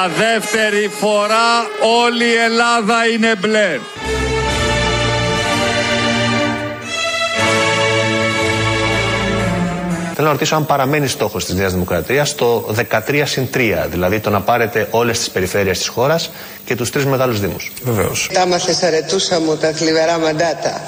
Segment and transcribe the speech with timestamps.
[0.00, 1.66] Για δεύτερη φορά
[2.04, 3.78] όλη η Ελλάδα είναι μπλε.
[10.14, 12.74] Θέλω να ρωτήσω αν παραμένει στόχος της Νέας Δημοκρατίας το
[13.08, 16.30] 13 συν 3, δηλαδή το να πάρετε όλες τις περιφέρειες της χώρας
[16.64, 17.72] και τους τρεις μεγάλους Δήμους.
[17.82, 18.30] Βεβαίως.
[18.32, 20.80] Τα μαθεσαρετούσα μου τα θλιβερά μαντάτα.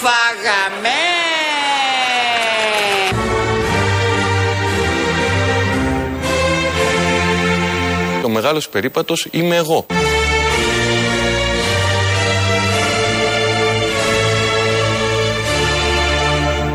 [0.00, 0.88] Φάγαμε!
[8.24, 9.86] Ο μεγάλος περίπατος είμαι εγώ.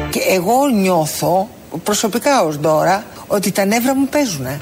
[0.09, 1.49] Και εγώ νιώθω
[1.83, 4.59] προσωπικά ως τώρα ότι τα νεύρα μου παίζουνε.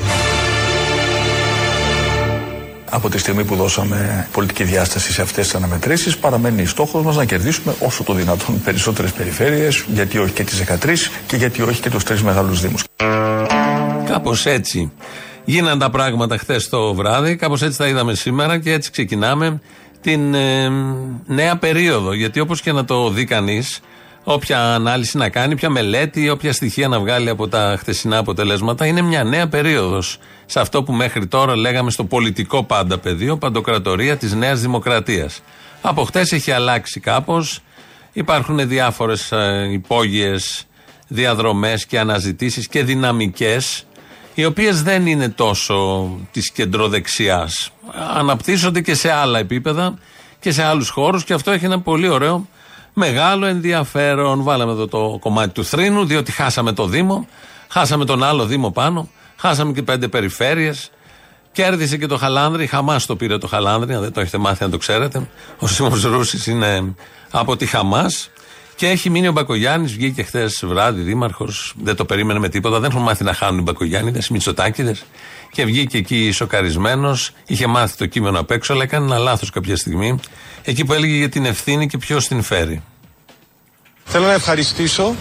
[2.96, 7.26] Από τη στιγμή που δώσαμε πολιτική διάσταση σε αυτές τις αναμετρήσεις, παραμένει στόχος μας να
[7.26, 11.90] κερδίσουμε όσο το δυνατόν περισσότερες περιφέρειες, γιατί όχι και τις 13 και γιατί όχι και
[11.90, 12.84] τους τρεις μεγάλους Δήμους.
[14.06, 14.92] Κάπως έτσι
[15.46, 19.62] γίναν τα πράγματα χθες το βράδυ, κάπως έτσι τα είδαμε σήμερα και έτσι ξεκινάμε
[20.02, 20.70] την ε,
[21.26, 22.14] νέα περίοδο.
[22.14, 23.80] Γιατί όπως και να το δει κανείς,
[24.28, 29.02] όποια ανάλυση να κάνει, όποια μελέτη, όποια στοιχεία να βγάλει από τα χθεσινά αποτελέσματα, είναι
[29.02, 30.18] μια νέα περίοδος.
[30.46, 35.42] Σε αυτό που μέχρι τώρα λέγαμε στο πολιτικό πάντα πεδίο, παντοκρατορία της Νέας Δημοκρατίας.
[35.82, 37.60] Από χτες έχει αλλάξει κάπως.
[38.14, 39.32] Υπάρχουν διάφορες
[39.72, 40.66] υπόγειες
[41.08, 43.86] διαδρομές και αναζητήσεις και δυναμικές,
[44.34, 47.72] οι οποίες δεν είναι τόσο της κεντροδεξιάς.
[48.16, 49.98] Αναπτύσσονται και σε άλλα επίπεδα
[50.40, 52.48] και σε άλλους χώρους και αυτό έχει ένα πολύ ωραίο
[52.96, 54.44] μεγάλο ενδιαφέρον.
[54.44, 57.28] Βάλαμε εδώ το κομμάτι του θρήνου, διότι χάσαμε το Δήμο,
[57.68, 60.90] χάσαμε τον άλλο Δήμο πάνω, χάσαμε και πέντε περιφέρειες.
[61.52, 64.72] Κέρδισε και το Χαλάνδρη, Χαμάς το πήρε το Χαλάνδρη, αν δεν το έχετε μάθει, αν
[64.72, 65.28] το ξέρετε.
[65.60, 66.96] Ο Σίμω Ρούσης είναι
[67.32, 68.30] από τη Χαμάς.
[68.76, 72.80] Και έχει μείνει ο Μπακογιάννης, βγήκε χθες βράδυ δήμαρχος, δεν το περίμενε με τίποτα.
[72.80, 75.06] Δεν έχουν μάθει να χάνουν οι Μπακογιάννηδες, οι Μητσοτάκηδες.
[75.56, 79.76] Και βγήκε εκεί σοκαρισμένος, είχε μάθει το κείμενο απ' έξω, αλλά έκανε ένα λάθος κάποια
[79.76, 80.20] στιγμή.
[80.64, 82.82] Εκεί που έλεγε για την ευθύνη και ποιος την φέρει.
[84.06, 85.16] Θέλω να ευχαριστήσω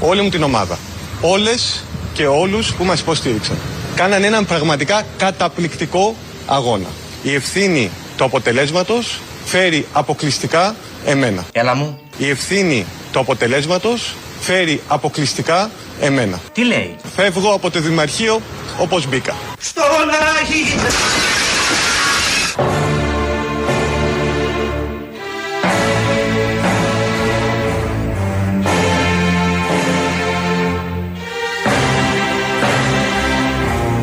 [0.00, 0.78] όλη μου την ομάδα.
[1.20, 3.56] Όλες και όλους που μας υποστήριξαν.
[3.94, 6.88] Κάνανε έναν πραγματικά καταπληκτικό αγώνα.
[7.22, 10.74] Η ευθύνη του αποτελέσματος φέρει αποκλειστικά
[11.04, 11.44] εμένα.
[11.52, 12.00] Έλα μου.
[12.18, 16.40] Η ευθύνη του αποτελέσματος φέρει αποκλειστικά εμένα.
[16.52, 18.40] Τι λέει; Φεύγω από το Δημαρχείο
[18.80, 19.34] όπως μπήκα.
[19.58, 19.84] Στον
[20.40, 20.88] Αγίνα.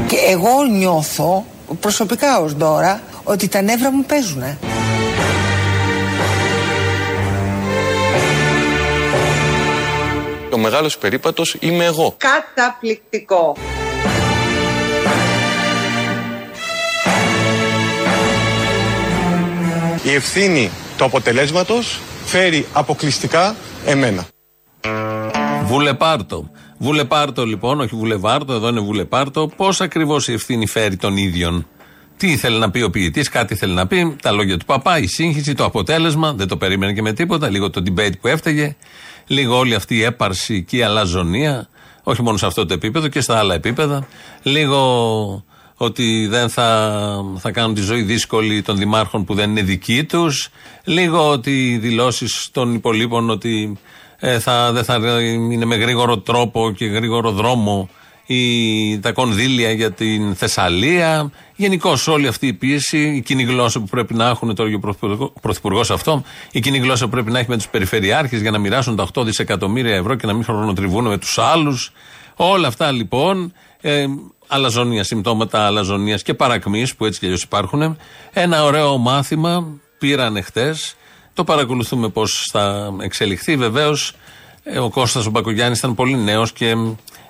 [0.08, 1.46] Και εγώ νιώθω
[1.80, 4.58] προσωπικά ως τώρα ότι τα νεύρα μου παίζουνε.
[10.58, 12.16] Ο μεγάλος περίπατος είμαι εγώ.
[12.18, 13.56] Καταπληκτικό.
[20.04, 24.28] Η ευθύνη του αποτελέσματος φέρει αποκλειστικά εμένα.
[25.64, 26.50] Βουλεπάρτο.
[26.78, 29.48] Βουλεπάρτο λοιπόν, όχι βουλεβάρτο, εδώ είναι βουλεπάρτο.
[29.56, 31.68] Πώς ακριβώς η ευθύνη φέρει των ίδιων.
[32.18, 35.08] Τι ήθελε να πει ο ποιητής, κάτι ήθελε να πει, τα λόγια του παπά, η
[35.08, 38.76] σύγχυση, το αποτέλεσμα, δεν το περίμενε και με τίποτα, λίγο το debate που έφταιγε,
[39.28, 41.70] λίγο όλη αυτή η έπαρση και η αλαζονία,
[42.04, 44.08] όχι μόνο σε αυτό το επίπεδο και στα άλλα επίπεδα,
[44.44, 45.46] λίγο
[45.78, 47.00] ότι δεν θα,
[47.38, 50.50] θα κάνουν τη ζωή δύσκολη των δημάρχων που δεν είναι δικοί τους,
[50.84, 53.78] λίγο ότι οι δηλώσεις των υπολείπων ότι
[54.20, 57.90] ε, θα, δεν θα είναι με γρήγορο τρόπο και γρήγορο δρόμο
[58.28, 61.32] η, τα κονδύλια για την Θεσσαλία.
[61.56, 65.34] Γενικώ όλη αυτή η πίεση, η κοινή γλώσσα που πρέπει να έχουν τώρα και ο
[65.42, 68.96] Πρωθυπουργός αυτό, η κοινή γλώσσα που πρέπει να έχει με τους Περιφερειάρχες για να μοιράσουν
[68.96, 71.92] τα 8 δισεκατομμύρια ευρώ και να μην χρονοτριβούν με τους άλλους.
[72.36, 74.06] Όλα αυτά λοιπόν, ε,
[74.48, 77.98] αλαζονία, συμπτώματα αλαζονίας και παρακμής που έτσι κι αλλιώς υπάρχουν.
[78.34, 80.96] Ένα ωραίο μάθημα πήραν χτες.
[81.34, 83.56] Το παρακολουθούμε πώς θα εξελιχθεί.
[83.56, 84.14] Βεβαίως,
[84.82, 86.76] ο Κώστας ο Μπακογιάννης ήταν πολύ νέος και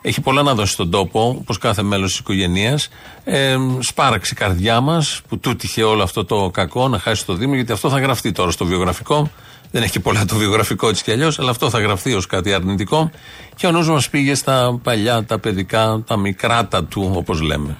[0.01, 2.89] έχει πολλά να δώσει στον τόπο, όπως κάθε μέλος της οικογένειας.
[3.23, 7.33] Ε, σπάραξε η καρδιά μας που του τύχε όλο αυτό το κακό να χάσει το
[7.33, 9.29] Δήμο, γιατί αυτό θα γραφτεί τώρα στο βιογραφικό.
[9.71, 13.11] Δεν έχει πολλά το βιογραφικό τη κι αλλιώς, αλλά αυτό θα γραφτεί ως κάτι αρνητικό.
[13.55, 17.77] Και ο νους μας πήγε στα παλιά, τα παιδικά, τα μικράτα του, όπως λέμε.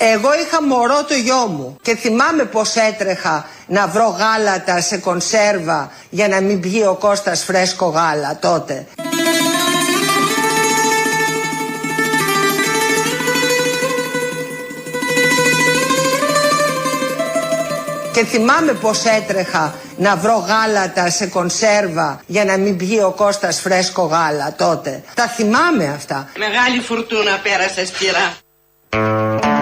[0.00, 5.90] Εγώ είχα μωρό το γιο μου και θυμάμαι πως έτρεχα να βρω γάλατα σε κονσέρβα
[6.10, 8.86] για να μην πιει ο Κώστας φρέσκο γάλα τότε.
[18.12, 23.60] Και θυμάμαι πως έτρεχα να βρω γάλατα σε κονσέρβα για να μην πιει ο Κώστας
[23.60, 25.02] φρέσκο γάλα τότε.
[25.14, 26.28] Τα θυμάμαι αυτά.
[26.36, 29.57] Μεγάλη φουρτούνα πέρασε σπυρά.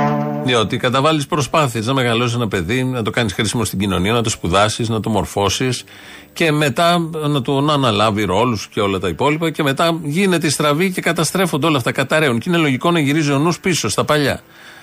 [0.46, 4.30] Διότι καταβάλεις προσπάθειες να μεγαλώσεις ένα παιδί, να το κάνεις χρήσιμο στην κοινωνία, να το
[4.30, 5.84] σπουδάσεις, να το μορφώσεις
[6.32, 6.98] και μετά
[7.28, 9.50] να του να αναλάβει ρόλους και όλα τα υπόλοιπα.
[9.50, 12.38] Και μετά γίνεται η στραβή και καταστρέφονται όλα αυτά, καταραίουν.
[12.38, 14.40] Και είναι λογικό να γυρίζει ο νου πίσω στα παλιά.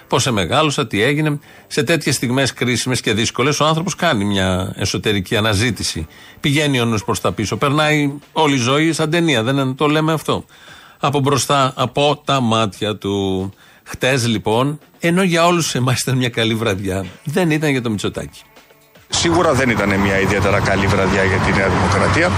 [0.08, 1.40] Πώς σε μεγάλωσα, τι έγινε.
[1.68, 6.08] Σε τέτοιες στιγμές κρίσιμες και δύσκολες, ο άνθρωπος κάνει μια εσωτερική αναζήτηση.
[6.40, 7.58] Πηγαίνει ο νους προς τα πίσω.
[7.58, 10.46] Περνάει όλη η ζωή σαν ταινία, δεν το λέμε αυτό.
[11.00, 13.54] Από μπροστά, από τα μάτια του.
[13.84, 18.42] Χτες λοιπόν, ενώ για όλους εμάς ήταν μια καλή βραδιά, δεν ήταν για το Μητσοτάκι.
[19.10, 22.32] Σίγουρα δεν ήταν μια ιδιαίτερα καλή βραδιά για τη Νέα Δημοκρατία.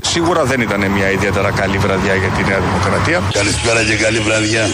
[0.00, 3.22] Σίγουρα δεν ήταν μια ιδιαίτερα καλή βραδιά για τη Νέα Δημοκρατία.
[3.32, 4.66] Καλησπέρα και καλή βραδιά.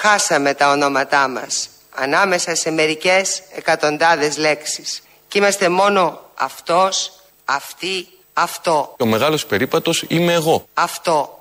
[0.00, 1.68] Χάσαμε τα ονόματά μας
[2.02, 5.02] ανάμεσα σε μερικές εκατοντάδες λέξεις.
[5.28, 7.12] Και είμαστε μόνο αυτός,
[7.44, 10.68] αυτή, αυτό, Ο μεγάλος περίπατος είμαι εγώ.
[10.74, 11.38] αυτό.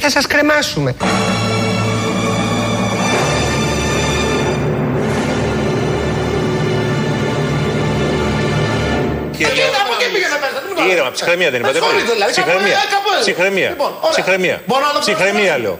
[0.00, 0.96] Θα σας κρεμάσουμε.
[10.90, 11.78] Ήρεμα, ψυχραιμία δεν είπατε.
[12.30, 12.76] Ψυχραιμία.
[13.20, 13.76] Ψυχραιμία.
[14.10, 14.62] Ψυχραιμία.
[15.00, 15.78] Ψυχραιμία λέω.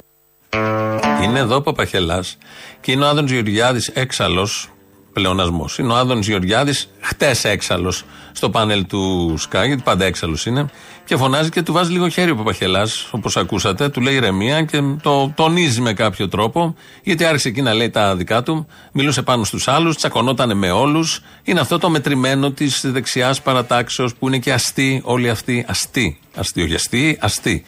[1.22, 2.38] Είναι εδώ ο Παπαχελάς
[2.80, 4.68] και είναι ο Άδωνη Γεωργιάδης έξαλλος.
[5.14, 5.78] Πλεονασμός.
[5.78, 10.70] Είναι ο Άδωνης Γεωργιάδης, χτες έξαλλος στο πάνελ του Sky, γιατί πάντα έξαλλος είναι,
[11.04, 14.82] και φωνάζει και του βάζει λίγο χέρι ο Παπαχελάς, όπως ακούσατε, του λέει ηρεμία και
[15.02, 19.44] το τονίζει με κάποιο τρόπο, γιατί άρχισε εκεί να λέει τα δικά του, μιλούσε πάνω
[19.44, 21.22] στους άλλους, τσακωνόταν με όλους.
[21.42, 25.64] Είναι αυτό το μετρημένο της δεξιάς παρατάξεως που είναι και αστεί όλοι αυτοί.
[25.68, 26.18] Αστεί.
[26.36, 27.64] Αστεί, όχι αστεί, αστεί.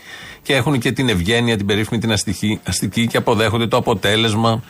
[0.47, 4.63] Και έχουν και την ευγένεια, την περίφημη την αστική, αστική και αποδέχονται το αποτέλεσμα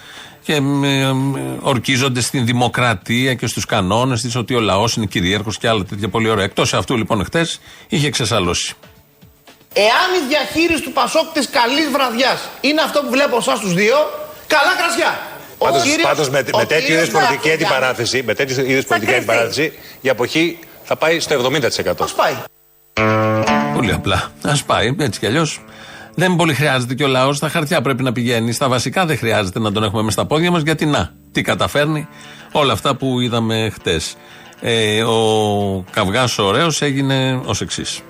[0.42, 0.56] και ε,
[1.00, 1.12] ε,
[1.60, 6.08] ορκίζονται στην δημοκρατία και στους κανόνες της ότι ο λαός είναι κυρίαρχος και άλλα τέτοια
[6.08, 6.44] πολύ ωραία.
[6.44, 7.46] Εκτός αυτού λοιπόν χτε
[7.88, 8.74] είχε ξεσαλώσει.
[9.72, 13.96] Εάν η διαχείριση του Πασόκ της καλής βραδιάς είναι αυτό που βλέπω εσάς τους δύο,
[14.46, 15.20] καλά κρασιά.
[15.58, 18.70] Ο Πάντως, κύριος- πάντως με, ο με τέτοιου κύριος είδους πολιτική Μπρακογιάννης αντιπαράθεση, με τέτοιου
[18.70, 19.30] είδους πολιτική κρυφτεί.
[19.30, 21.96] αντιπαράθεση, η αποχή θα πάει στο 70%.
[21.96, 22.34] Πώς πάει;
[23.76, 24.30] Πολύ απλά.
[24.42, 25.64] Α πάει έτσι κι αλλιώς.
[26.14, 27.36] Δεν πολύ χρειάζεται και ο λαός.
[27.36, 28.52] Στα χαρτιά πρέπει να πηγαίνει.
[28.52, 32.08] Στα βασικά δεν χρειάζεται να τον έχουμε με στα πόδια μας γιατί να, τι καταφέρνει.
[32.52, 34.16] Όλα αυτά που είδαμε χτες.
[34.60, 38.02] Ε, ο καυγάς ο ωραίος έγινε ως εξής.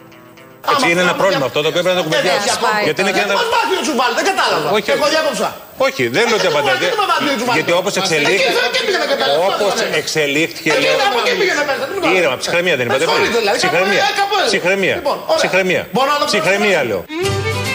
[0.72, 2.68] Έτσι είναι ένα πρόβλημα αυτό το οποίο πρέπει να το κουβεντιάσουμε.
[2.86, 3.34] Γιατί είναι και ένα.
[3.38, 4.68] Πώς πάει να σου βάλει, δεν κατάλαβα.
[4.76, 4.88] Όχι.
[4.96, 5.48] Εγώ διάκοψα.
[5.86, 6.76] Όχι, δεν λέω ότι Ε, δεν απαντάτε.
[6.78, 7.98] μπορεί, δεν με βάζει, δεν Γιατί με όπω βάζει.
[8.02, 8.50] εξελίχθηκε.
[8.52, 9.98] Εκεί- εκεί πήγαινε και πέρα, Όπως αυτό δεν είναι.
[10.02, 10.68] εξελίχθηκε.
[10.72, 12.16] Εκεί λέω- από εκεί πήγαινε πέρα, δεν με βάζει.
[12.18, 13.14] Ήρεμα, ψυχραιμία δεν είπατε Με πριν.
[13.14, 14.00] συγχωρείτε, δηλαδή, Ψυχραιμία.
[14.02, 14.50] κάπου- ε, κάπου έτσι.
[14.52, 14.94] Ψυχραιμία.
[15.00, 15.40] Λοιπόν, ωραία.
[15.42, 15.82] Ψυχραιμία.
[15.94, 16.90] Μπορώ να το Ψυχραιμία προσθέσω.
[16.90, 17.65] λέω.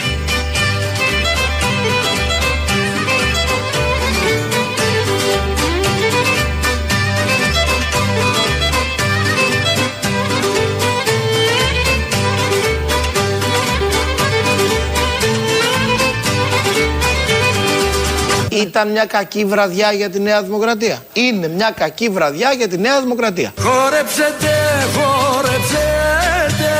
[18.61, 21.03] Ήταν μια κακή βραδιά για τη Νέα Δημοκρατία.
[21.13, 23.53] Είναι μια κακή βραδιά για τη Νέα Δημοκρατία.
[23.59, 24.53] Χόρεψετε,
[24.95, 26.71] χόρεψετε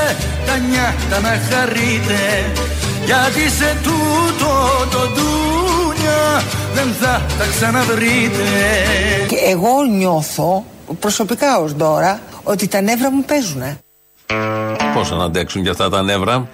[0.46, 2.52] τα νιάτα να χαρείτε
[3.06, 4.52] γιατί σε τούτο
[4.92, 8.44] το ντούνια δεν θα τα ξαναβρείτε
[9.28, 10.66] Και εγώ νιώθω,
[11.00, 13.78] προσωπικά ως τώρα, ότι τα νεύρα μου παίζουνε.
[14.94, 16.48] Πώς να αντέξουν και αυτά τα νεύρα;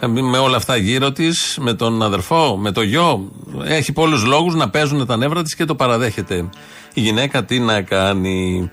[0.00, 3.30] Ε, Με όλα αυτά γύρω της, με τον αδερφό, με το γιο.
[3.64, 6.48] Έχει πολλούς λόγους να παίζουν τα νεύρα της και το παραδέχεται.
[6.94, 8.70] Η γυναίκα τι να κάνει.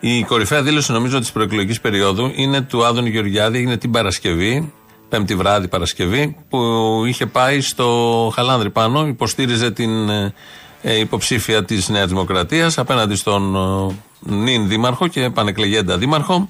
[0.00, 4.72] Η κορυφαία δήλωση νομίζω της προεκλογικής περίοδου είναι του Άδωνη Γεωργιάδη, έγινε την Παρασκευή,
[5.08, 6.58] Πέμπτη βράδυ Παρασκευή, που
[7.06, 10.34] είχε πάει στο Χαλάνδρη πάνω, υποστήριζε την ε,
[10.82, 13.94] ε, υποψήφια της Νέας Δημοκρατίας απέναντι στον ε,
[14.34, 16.48] νυν δήμαρχο και επανεκλεγέντα δήμαρχο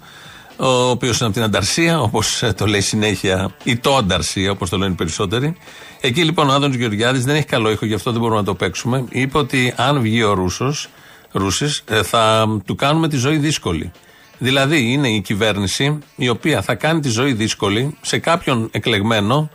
[0.61, 4.79] ο οποίος είναι από την Ανταρσία, όπως το λέει συνέχεια, ή το Ανταρσία, όπως το
[4.79, 5.57] λένε οι περισσότεροι.
[6.01, 8.55] Εκεί λοιπόν ο Άδωνο Γεωργιάδης δεν έχει καλό ήχο, γι' αυτό δεν μπορούμε να το
[8.55, 9.05] παίξουμε.
[9.09, 10.89] Είπε ότι αν βγει ο Ρούσος,
[11.33, 13.93] Ρούσης, ε, θα του κάνουμε τη ζωή δύσκολη.
[14.39, 19.51] Δηλαδή είναι η κυβέρνηση η οποία θα κάνει τη ζωή δύσκολη σε κάποιον εκλεγμένο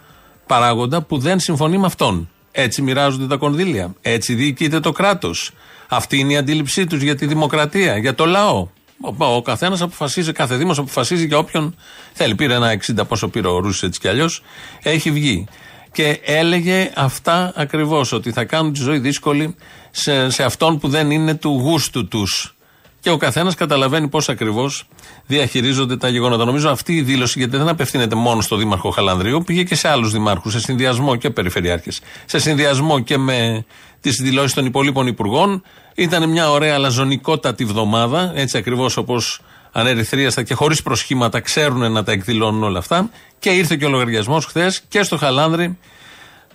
[0.47, 2.29] παράγοντα που δεν συμφωνεί με αυτόν.
[2.51, 3.95] Έτσι μοιράζονται τα κονδύλια.
[4.01, 5.51] Έτσι διοικείται το κράτος.
[5.87, 8.67] Αυτή είναι η αντίληψή τους για τη δημοκρατία, για το λαό.
[9.01, 11.75] Ο, ο καθένας αποφασίζει, κάθε Δήμος αποφασίζει για όποιον
[12.13, 12.35] θέλει.
[12.35, 14.41] Πήρε ένα 60 πόσο πήρε ο Ρούσης έτσι κι αλλιώς.
[14.83, 15.47] Έχει βγει.
[15.91, 19.55] Και έλεγε αυτά ακριβώς, ότι θα κάνουν τη ζωή δύσκολη
[19.91, 22.55] σε, σε αυτόν που δεν είναι του γούστου τους.
[22.99, 24.87] Και ο καθένας καταλαβαίνει πώς ακριβώς
[25.25, 26.45] διαχειρίζονται τα γεγονότα.
[26.45, 30.11] Νομίζω αυτή η δήλωση, γιατί δεν απευθύνεται μόνο στο Δήμαρχο Χαλανδρίου, πήγε και σε άλλους
[30.11, 32.01] δημάρχους, σε συνδυασμό και περιφερειάρχες.
[32.25, 33.65] Σε συνδυασμό και με
[34.09, 35.63] τι δηλώσει των υπολείπων υπουργών.
[35.95, 42.11] Ήταν μια ωραία λαζονικότατη βδομάδα, έτσι ακριβώς όπως ανερυθρίαστα και χωρίς προσχήματα ξέρουν να τα
[42.11, 43.09] εκδηλώνουν όλα αυτά.
[43.39, 45.77] Και ήρθε και ο λογαριασμός χθες και στο Χαλάνδρη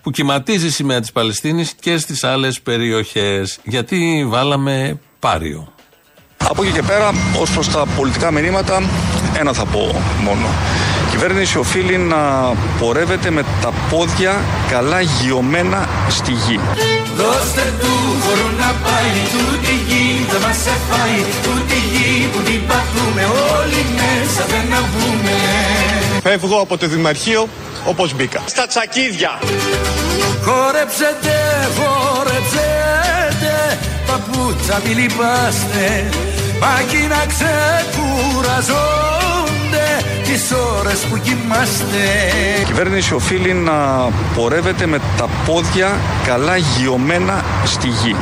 [0.01, 3.59] που κυματίζει η σημαία της Παλαιστίνης και στις άλλες περιοχές.
[3.63, 5.73] Γιατί βάλαμε πάριο.
[6.37, 8.81] Από εκεί και πέρα, ως προς τα πολιτικά μηνύματα,
[9.39, 9.79] ένα θα πω
[10.23, 10.47] μόνο.
[11.21, 16.59] Η κυβέρνηση οφείλει να πορεύεται με τα πόδια καλά γιωμένα στη γη.
[17.15, 17.87] Δώστε του
[18.23, 23.23] χώρο να πάει τούτη γη δεν μας εφάει Τούτη γη που την πατούμε
[23.57, 25.35] όλοι μέσα δεν να βγούμε
[26.23, 27.47] Φεύγω από το Δημαρχείο
[27.85, 28.41] όπως μπήκα.
[28.45, 29.39] Στα τσακίδια.
[30.45, 31.35] Χόρεψετε,
[31.77, 33.53] χόρεψετε
[34.07, 36.09] Παπούτσα μη λυπάστε
[36.59, 37.25] Μάκινα
[39.71, 42.03] ξεκουραζόνται Τις ώρες που κοιμάστε
[42.61, 48.15] Η κυβέρνηση οφείλει να πορεύεται με τα πόδια καλά γιωμένα στη γη.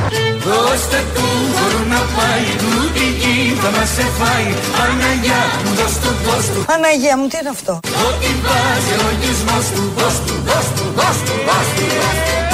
[0.44, 1.26] Δώστε του
[1.56, 7.16] χώρο να πάει Τούτη γη θα μας εφάει Παναγιά μου δώσ' του, δώσ' του Παναγία
[7.18, 7.72] μου, τι είναι αυτό;
[8.08, 12.49] Ό,τι βάζει ο λογισμός του Δώσ' του, δώσ' του, δώσ' του, δώσ' του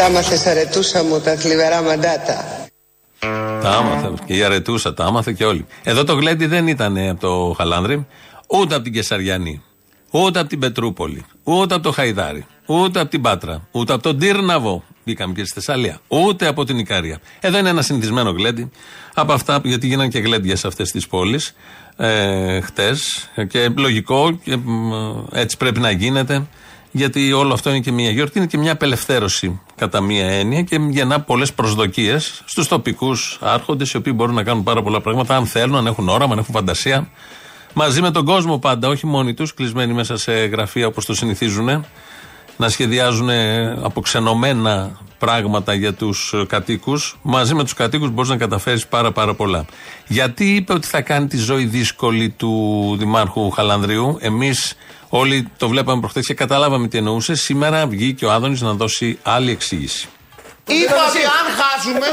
[0.00, 2.66] Τα μάθες αρετούσα μου τα θλιβερά μαντάτα.
[3.62, 4.12] Τα άμαθε.
[4.24, 5.66] Και η Αρετούσα τα άμαθε και όλοι.
[5.82, 8.06] Εδώ το γλέντι δεν ήταν από το Χαλάνδρη,
[8.46, 9.62] ούτε από την Κεσαριανή,
[10.10, 14.18] ούτε από την Πετρούπολη, ούτε από το Χαϊδάρι, ούτε από την Πάτρα, ούτε από τον
[14.18, 14.84] Τύρναβο.
[15.04, 17.20] Μπήκαμε και στη Θεσσαλία, ούτε από την Ικαρία.
[17.40, 18.70] Εδώ είναι ένα συνηθισμένο γλέντι
[19.14, 21.54] από αυτά, γιατί γίνανε και γλέντια σε αυτές τις πόλεις
[21.96, 23.28] ε, χτες.
[23.48, 24.92] Και λογικό, και, μ,
[25.32, 26.46] έτσι πρέπει να γίνεται.
[26.90, 30.80] Γιατί όλο αυτό είναι και μια γιορτή, είναι και μια απελευθέρωση κατά μία έννοια και
[30.90, 35.46] γεννά πολλές προσδοκίες στους τοπικούς άρχοντες, οι οποίοι μπορούν να κάνουν πάρα πολλά πράγματα, αν
[35.46, 37.08] θέλουν, αν έχουν όραμα, αν έχουν φαντασία.
[37.74, 41.84] Μαζί με τον κόσμο πάντα, όχι μόνοι τους, κλεισμένοι μέσα σε γραφεία όπως το συνηθίζουν,
[42.56, 43.30] να σχεδιάζουν
[43.82, 47.18] αποξενωμένα πράγματα για τους κατοίκους.
[47.22, 49.64] Μαζί με τους κατοίκους μπορείς να καταφέρεις πάρα, πάρα πολλά.
[50.06, 54.16] Γιατί είπε ότι θα κάνει τη ζωή δύσκολη του Δημάρχου Χαλανδρίου.
[54.20, 54.76] Εμείς
[55.12, 57.34] όλοι το βλέπαμε προχθέ και καταλάβαμε τι εννοούσε.
[57.34, 60.08] Σήμερα βγήκε ο Άδωνης να δώσει άλλη εξήγηση.
[60.82, 62.06] Είπα ότι αν χάσουμε.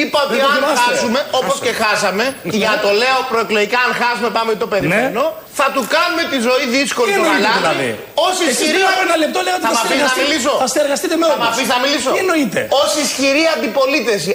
[0.00, 2.24] Είπα ότι αν χάσουμε, όπως και χάσαμε,
[2.60, 5.22] για το λέω προεκλογικά, αν χάσουμε πάμε το περιμένω,
[5.58, 7.58] θα του κάνουμε τη ζωή δύσκολη Τι του εννοείται Γαλάνη.
[7.62, 7.88] δηλαδή;
[8.26, 8.70] Ως Εσείς ισχυρή.
[8.76, 10.52] πριν από ένα λεπτό λέγατε Θα θα μ' αφήσεις να συνεργαστείτε- μιλήσω.
[10.64, 11.48] θα συνεργαστείτε με Θα μ' όλους.
[11.50, 12.08] αφήσεις να μιλήσω.
[12.16, 14.32] Τι εννοείται; Ω ισχυρή αντιπολίτευση.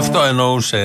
[0.00, 0.82] Αυτό εννοούσε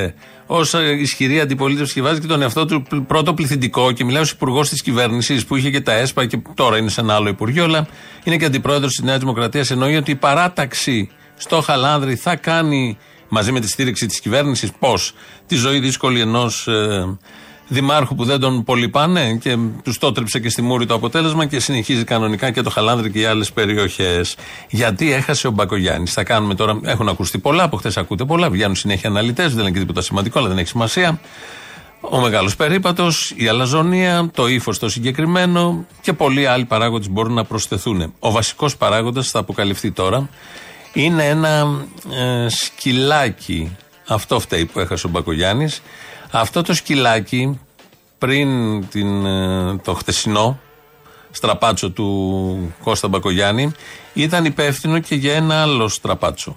[0.54, 4.32] ως ισχυρή αντιπολίτευση και βάζει και τον εαυτό του πλ- πρώτο πληθυντικό και μιλάει ως
[4.32, 7.64] υπουργός της κυβέρνησης που είχε και τα ΕΣΠΑ και τώρα είναι σε ένα άλλο υπουργείο,
[7.64, 7.88] αλλά
[8.24, 9.72] είναι και αντιπρόεδρος της Νέας Δημοκρατίας.
[9.72, 12.98] Εννοεί ότι η παράταξη στο Χαλάνδρη θα κάνει
[13.30, 15.14] μαζί με τη στήριξη της κυβέρνησης πώς
[15.48, 16.68] τη ζωή δύσκολη ενός
[17.72, 21.46] δημάρχου που δεν τον πολύ πάνε και τους το έτρεψε και στη μούρη το αποτέλεσμα
[21.46, 24.36] και συνεχίζει κανονικά και το Χαλάνδρη και οι άλλες περιοχές.
[24.70, 26.14] Γιατί έχασε ο Μπακογιάννης.
[26.14, 29.72] Θα κάνουμε τώρα, έχουν ακουστεί πολλά, από χθες ακούτε πολλά, βγαίνουν συνέχεια αναλυτές, δεν είναι
[29.72, 31.20] και τίποτα σημαντικό, αλλά δεν έχει σημασία.
[32.02, 37.44] Ο μεγάλος περίπατος, η αλαζονία, το ύφος το συγκεκριμένο και πολλοί άλλοι παράγοντες μπορούν να
[37.44, 38.14] προσθεθούν.
[38.20, 40.30] Ο βασικός παράγοντας θα αποκαλυφθεί τώρα.
[40.94, 43.76] Είναι ένα ε, σκυλάκι.
[44.08, 45.82] Αυτό φταίει που έχασε ο Μπακογιάννης.
[46.32, 47.60] Αυτό το σκυλάκι
[48.18, 48.48] πριν
[48.90, 50.60] την, ε, το χτεσινό
[51.32, 53.72] στραπάτσο του Κώστα Μπακογιάννη
[54.14, 56.56] ήταν υπεύθυνο και για ένα άλλο στραπάτσο.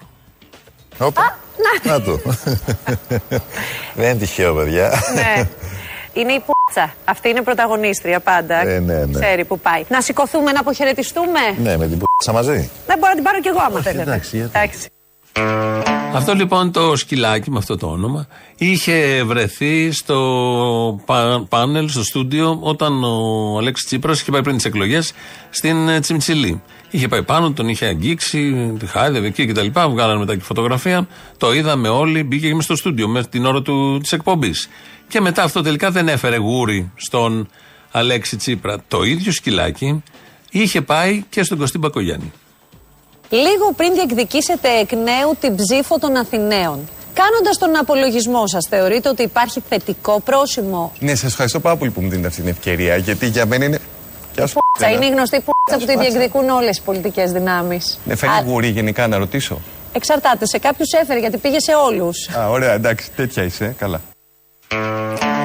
[0.99, 1.38] Όπα.
[1.83, 2.21] Να το.
[3.95, 5.02] Δεν είναι τυχαίο, παιδιά.
[5.14, 5.49] Ναι.
[6.12, 6.95] Είναι η πούτσα.
[7.04, 8.69] Αυτή είναι πρωταγωνίστρια πάντα.
[8.69, 9.21] Ε, ναι, ναι.
[9.21, 9.85] Ξέρει που πάει.
[9.88, 12.71] Να σηκωθούμε, να αποχαιρετιστούμε; Ναι, με την π***σα μαζί.
[12.87, 14.02] Δεν μπορώ να την πάρω κι εγώ άμα θέλετε.
[14.02, 14.50] εντάξει, γιατί.
[14.54, 14.88] Εντάξει.
[16.14, 18.26] Αυτό λοιπόν το σκυλάκι με αυτό το όνομα
[18.57, 24.64] είχε βρεθεί στο πα- πάνελ, στο στούντιο, όταν ο Αλέξης Τσίπρας είχε πάει πριν τις
[24.64, 25.12] εκλογές
[25.50, 26.62] στην ε, Τσιμιτσιλή.
[26.91, 29.67] Είχε πάει πάνω, τον είχε αγγίξει, τη χάιδευε εκεί κτλ.
[29.73, 31.09] Βγάλανε μετά και φωτογραφία.
[31.38, 34.69] Το είδαμε όλοι, μπήκε και μες στο στούντιο με την ώρα του, της εκπομπής.
[35.09, 37.49] Και μετά αυτό τελικά δεν έφερε γούρι στον
[37.91, 38.83] Αλέξη Τσίπρα.
[38.88, 40.03] Το ίδιο σκυλάκι
[40.50, 42.33] είχε πάει και στον Κωστή Μπακογιάννη.
[43.35, 46.79] Λίγο πριν διεκδικήσετε εκ νέου την ψήφο των Αθηναίων.
[47.14, 52.00] Κάνοντας τον απολογισμό σας, θεωρείτε ότι υπάρχει θετικό πρόσημο; Ναι, σας ευχαριστώ πάρα πολύ που
[52.00, 53.79] μου δίνετε αυτή την ευκαιρία, γιατί για μένα είναι.
[54.35, 54.97] Γεια σου, Πούτσα, Έλα.
[54.97, 56.11] είναι η γνωστή πούτσα που τη Πάτσα.
[56.11, 57.99] διεκδικούν όλες οι πολιτικές δυνάμεις.
[58.05, 59.61] Με φέρνει γουρί γενικά να ρωτήσω.
[59.93, 60.47] Εξαρτάται.
[60.47, 62.29] Σε κάποιους έφερε γιατί πήγε σε όλους.
[62.38, 63.75] Α, ωραία, εντάξει, τέτοια είσαι.
[63.79, 64.00] Καλά.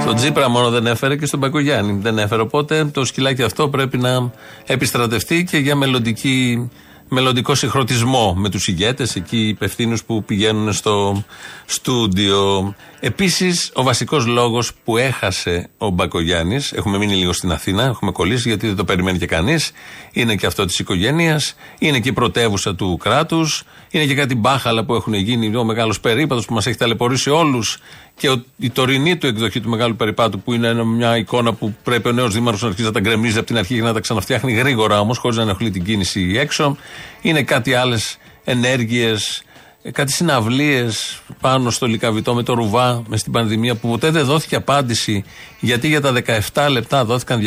[0.02, 2.42] Στον Τζίπρα μόνο δεν έφερε και στον Μπακογιάννη δεν έφερε.
[2.42, 4.32] Οπότε το σκυλάκι αυτό πρέπει να
[4.66, 6.70] επιστρατευτεί και για μελλοντική
[7.10, 11.24] μελλοντικό συγχρονισμό με τους ηγέτες, εκεί οι υπευθύνους που πηγαίνουν στο
[11.66, 12.74] στούντιο.
[13.00, 18.48] Επίσης, ο βασικός λόγος που έχασε ο Μπακογιάννης, έχουμε μείνει λίγο στην Αθήνα, έχουμε κολλήσει
[18.48, 19.72] γιατί δεν το περιμένει και κανείς,
[20.12, 24.86] είναι και αυτό της οικογένειας, είναι και η πρωτεύουσα του κράτους, είναι και κάτι μπάχαλα
[24.86, 27.78] που έχουν γίνει, ο μεγάλος περίπατος που μας έχει ταλαιπωρήσει όλους
[28.20, 32.08] και ο, η τωρινή του εκδοχή του μεγάλου περιπάτου που είναι μια εικόνα που πρέπει
[32.08, 34.54] ο νέος δήμαρχος να αρχίσει να τα γκρεμίζει από την αρχή και να τα ξαναφτιάχνει
[34.54, 36.78] γρήγορα όμως, χωρίς να ενοχλεί την κίνηση έξω.
[37.22, 39.44] Είναι κάτι άλλες ενέργειες,
[39.92, 44.56] κάτι συναυλίες πάνω στο λικαβιτό με το ρουβά, μες στην πανδημία που ποτέ δεν δόθηκε
[44.56, 45.24] απάντηση
[45.60, 46.14] γιατί για τα
[46.54, 47.42] 17 λεπτά δόθηκαν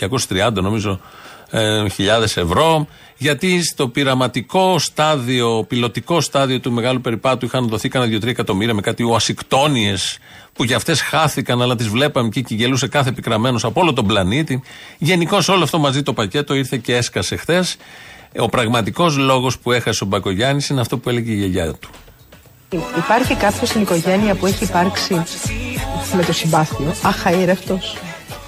[0.00, 1.00] 200.000, 230 νομίζω,
[1.50, 8.16] ε, χιλιάδες ευρώ γιατί στο πειραματικό στάδιο, πιλωτικό στάδιο του μεγάλου περιπάτου είχαν δοθεί κανένα
[8.16, 9.94] 2-3 εκατομμύρια με κάτι οασικτόνιε
[10.52, 14.06] που για αυτές χάθηκαν, αλλά τις βλέπαμε εκεί και γελούσε κάθε επικραμένος από όλο τον
[14.06, 14.62] πλανήτη.
[14.98, 17.76] Γενικώς όλο αυτό μαζί το πακέτο ήρθε και έσκασε χθες.
[18.38, 21.90] Ο πραγματικός λόγος που έχασε ο Μπακογιάννης είναι αυτό που έλεγε η γιαγιά του.
[22.96, 25.22] Υπάρχει κάποιος στην οικογένεια που έχει υπάρξει
[26.16, 27.96] με το συμπάθειο, αχαήρευτος,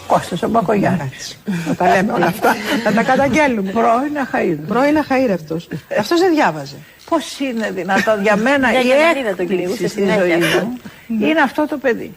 [0.06, 1.38] Κώστας ο Μπακογιάννης.
[1.66, 3.70] Να τα λέμε όλα αυτά, να τα καταγγέλουμε.
[3.70, 4.66] Πρώην αχαήρευτος.
[4.68, 5.68] Πρώην αχαήρευτος.
[5.98, 6.76] Αυτός δεν διάβαζε.
[7.08, 8.90] Πώς είναι δυνατόν για μένα η
[9.28, 12.14] έκπληξη στη ζωή μου είναι αυτό το παιδί.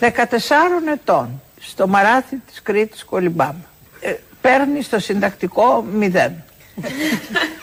[0.00, 0.12] 14
[0.92, 3.64] ετών στο μαράθι της Κρήτης Κολυμπάμε.
[4.00, 6.32] Ε, παίρνει στο συντακτικό μηδέν.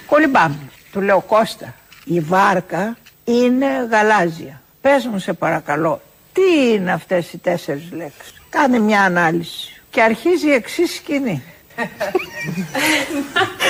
[0.06, 0.58] Κολυμπάμε.
[0.92, 1.74] Του λέω Κώστα,
[2.06, 4.62] η βάρκα είναι γαλάζια.
[4.82, 6.02] Πες μου σε παρακαλώ,
[6.34, 9.82] τι είναι αυτές οι τέσσερις λέξεις; Κάνε μια ανάλυση.
[9.90, 11.44] Και αρχίζει η εξή σκηνή.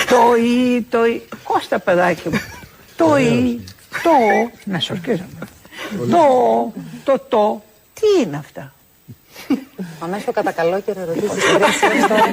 [0.09, 1.21] το ή, το ή.
[1.43, 2.41] Κώστα παιδάκι μου.
[2.95, 3.63] Το ή,
[4.03, 4.09] το,
[4.63, 5.27] να σορκίζομαι.
[6.09, 6.73] Το,
[7.03, 7.63] το, το.
[7.93, 8.73] Τι είναι αυτά;
[9.99, 11.43] Πάμε στο κατακαλό και ρωτήσεις.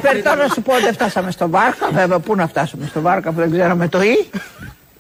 [0.01, 1.91] Περιτώ να σου πω δεν φτάσαμε στο Βάρκα.
[1.91, 4.29] Βέβαια πού να φτάσουμε στο Βάρκα που δεν ξέραμε το ή.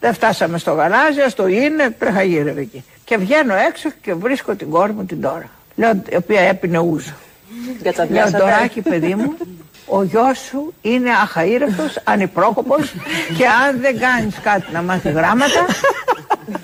[0.00, 2.84] Δεν φτάσαμε στο γαλάζια, στο είναι, πρεχαγύρευε εκεί.
[3.04, 5.50] Και βγαίνω έξω και βρίσκω την κόρη μου την τώρα.
[5.76, 7.12] Λέω, η οποία έπινε ούζο.
[8.08, 9.34] Λέω τωράκι παιδί μου,
[9.86, 12.94] ο γιος σου είναι αχαήρευτος, ανυπρόκοπος
[13.36, 15.66] και αν δεν κάνεις κάτι να μάθει γράμματα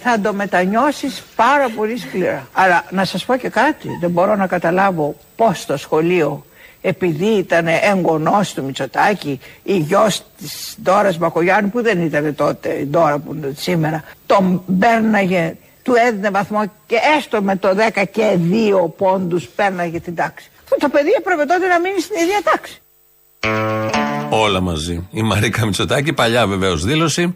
[0.02, 2.48] θα το μετανιώσεις πάρα πολύ σκληρά.
[2.52, 6.44] Αλλά να σας πω και κάτι, δεν μπορώ να καταλάβω πώς το σχολείο
[6.80, 12.86] επειδή ήταν εγγονός του Μητσοτάκη ή γιος της Ντόρας Μπακογιάννη που δεν ήταν τότε η
[12.86, 18.38] Ντόρα που είναι σήμερα τον μπέρναγε του έδινε βαθμό και έστω με το 10 και
[18.50, 20.50] 2 πόντους πέρναγε την τάξη.
[20.78, 22.80] Το παιδί έπρεπε τότε να μείνει στην ίδια τάξη.
[24.30, 25.08] Όλα μαζί.
[25.10, 27.34] Η Μαρίκα Μητσοτάκη, παλιά βεβαίως δήλωση,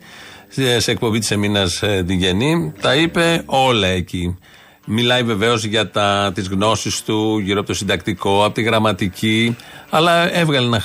[0.79, 4.38] σε εκπομπή της Εμίνας την Γενή, τα είπε όλα εκεί.
[4.87, 5.90] Μιλάει βεβαίως για
[6.35, 9.57] τις γνώσεις του γύρω από το συντακτικό, από τη γραμματική,
[9.90, 10.81] αλλά έβγαλε ένα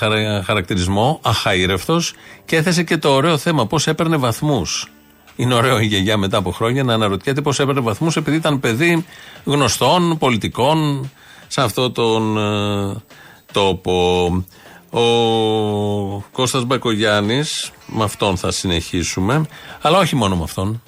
[0.46, 2.02] χαρακτηρισμό αχαήρευτο
[2.46, 4.92] και έθεσε και το ωραίο θέμα πώς έπαιρνε βαθμούς.
[5.36, 9.06] Είναι ωραίο η γιαγιά μετά από χρόνια να αναρωτιέται πώς έπαιρνε βαθμούς επειδή ήταν παιδί
[9.44, 11.10] γνωστών, πολιτικών,
[11.50, 12.96] σε αυτό τον ε,
[13.52, 14.28] τόπο.
[14.92, 15.02] Ο
[16.32, 19.46] Κώστας Μπακογιάννης, με αυτόν θα συνεχίσουμε,
[19.82, 20.84] αλλά όχι μόνο με αυτόν.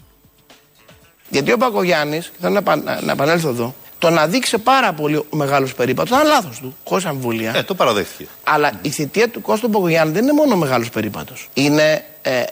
[1.29, 5.73] Γιατί ο Μπακογιάννης, θέλω να, να, επανέλθω εδώ, το να δείξει πάρα πολύ ο μεγάλος
[5.73, 7.55] περίπατος ήταν λάθος του, χωρίς αμφιβολία.
[7.55, 8.29] Ε, το παραδέχτηκε.
[8.43, 11.49] Αλλά η θητεία του Κώστας Μπακογιάννη δεν είναι μόνο ο μεγάλος περίπατος.
[11.53, 12.43] Είναι ε,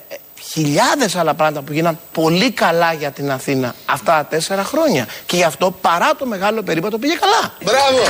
[0.51, 5.07] χιλιάδες άλλα πράγματα που γίναν πολύ καλά για την Αθήνα αυτά τα τέσσερα χρόνια.
[5.25, 7.53] Και γι' αυτό παρά το μεγάλο περίπατο πήγε καλά.
[7.63, 8.03] Μπράβο!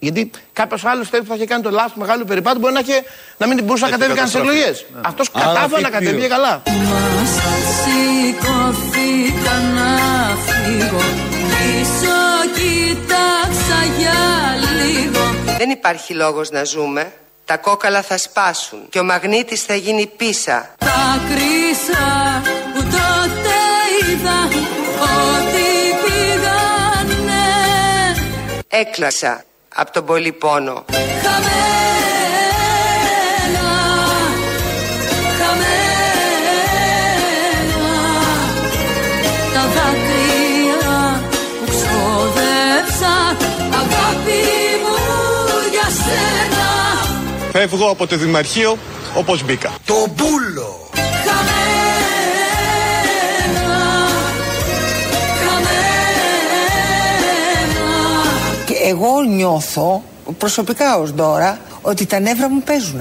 [0.00, 2.80] Γιατί κάποιος άλλος θέλει που θα είχε κάνει το λάθος του μεγάλου περίπατο μπορεί να,
[2.80, 3.02] είχε,
[3.36, 4.86] να μην μπορούσε να κατέβει καν στις εκλογές.
[4.94, 5.00] Ναι.
[5.04, 6.62] Αυτός κατάφερε να κατέβει καλά.
[15.58, 17.12] Δεν υπάρχει λόγος να ζούμε
[17.46, 20.74] τα κόκαλα θα σπάσουν και ο μαγνήτης θα γίνει πίσα.
[20.78, 22.42] Τα κρίσα
[22.74, 23.56] που τότε
[24.00, 24.38] είδα
[25.02, 25.66] ότι
[26.02, 27.44] πήγανε
[28.68, 30.84] Έκλασα από τον πολύ πόνο.
[31.22, 31.95] Χαμένα,
[47.58, 48.76] Φεύγω από το Δημαρχείο
[49.16, 49.74] όπως μπήκα.
[49.84, 50.90] Το μπούλο.
[58.66, 60.02] Και εγώ νιώθω
[60.38, 63.00] προσωπικά ως τώρα ότι τα νεύρα μου παίζουν.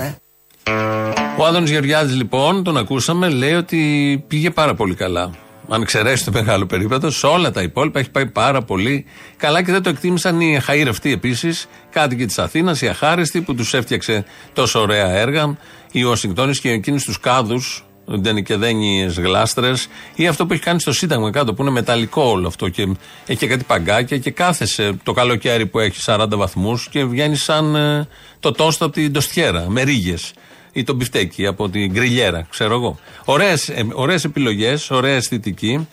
[1.38, 5.32] Ο Άδωνης Γεωργιάδης λοιπόν, τον ακούσαμε, λέει ότι πήγε πάρα πολύ καλά.
[5.69, 9.06] Αν εξαιρέσει το μεγάλο περίπατο, σε όλα τα υπόλοιπα έχει πάει πάρα πολύ
[9.38, 13.73] καλά και δεν το εκτίμησαν οι χαΐρευτοί επίσης, κάτοικοι της Αθήνας, οι αχάριστοι που τους
[13.73, 15.58] έφτιαξε τόσο ωραία έργα,
[15.91, 20.80] οι Ουασιγκτόνες και εκείνους τους κάδους, δεν και δένειες γλάστρες, ή αυτό που έχει κάνει
[20.80, 22.88] στο Σύνταγμα κάτω, που είναι μεταλλικό όλο αυτό και
[23.25, 27.75] έχει και κάτι παγκάκια και κάθεσαι το καλοκαίρι που έχει 40 βαθμούς και βγαίνεις σαν
[27.75, 28.08] ε,
[28.39, 30.34] το τόστο από την τοστιέρα, με ρίγες
[30.76, 33.00] ή το μπιφτέκι από την γκριλιέρα, ξέρω εγώ.
[33.26, 35.88] Ωραίες, ε, ωραίες επιλογές, ωραία αισθητική.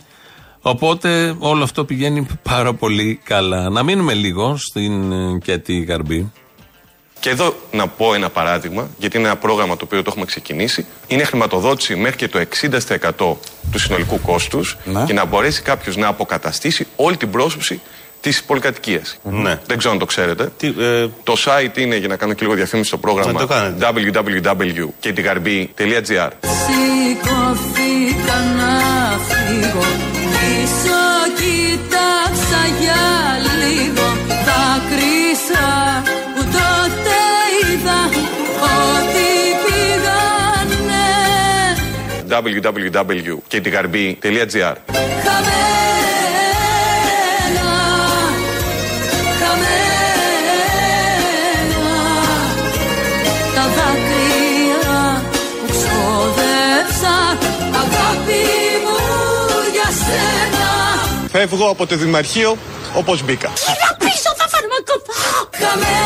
[0.60, 3.68] Οπότε όλο αυτό πηγαίνει πάρα πολύ καλά.
[3.70, 6.32] Να μείνουμε λίγο στην ε, Κέτη Γαρμπή.
[7.20, 10.86] Και εδώ να πω ένα παράδειγμα, γιατί είναι ένα πρόγραμμα το οποίο το έχουμε ξεκινήσει.
[11.06, 12.44] Είναι χρηματοδότηση μέχρι και το
[13.18, 13.36] 60%
[13.72, 17.80] του συνολικού κόστους και να μπορέσει κάποιος να αποκαταστήσει όλη την πρόσωψη
[18.22, 19.18] της πολυκατοικίας.
[19.22, 19.58] Ναι.
[19.66, 20.52] Δεν ξέρω αν το ξέρετε.
[20.62, 23.86] ε, Το site είναι, για να κάνω και λίγο διαφήμιση στο πρόγραμμα, Να το κάνετε.
[23.92, 26.28] www.kettigarbee.gr.
[26.64, 28.72] Σηκώθηκα να
[29.28, 29.84] φύγω
[30.32, 31.00] Πίσω
[31.38, 33.04] κοίταξα για
[33.62, 35.66] λίγο Δάκρυσα
[36.34, 37.18] που τότε
[37.72, 38.00] είδα
[38.92, 39.28] Ότι
[39.64, 41.04] πήγανε
[42.28, 44.74] www.kettigarbee.gr.
[45.24, 46.11] χαμένα
[61.48, 62.56] Φεύγω από το Δημαρχείο
[62.94, 63.48] όπως μπήκα.
[63.48, 66.02] Κοίτα πίσω θα φαρμακοφάω Χαμένα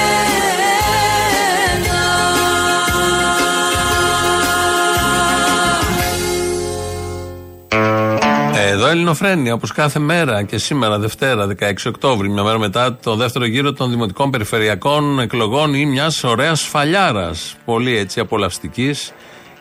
[8.73, 13.45] Εδώ Ελληνοφρένια, όπως κάθε μέρα και σήμερα Δευτέρα, 16 Οκτώβρη, μια μέρα μετά το δεύτερο
[13.47, 17.57] γύρο των δημοτικών περιφερειακών εκλογών ή μιας ωραίας φαλιάρας.
[17.65, 19.13] Πολύ έτσι απολαυστικής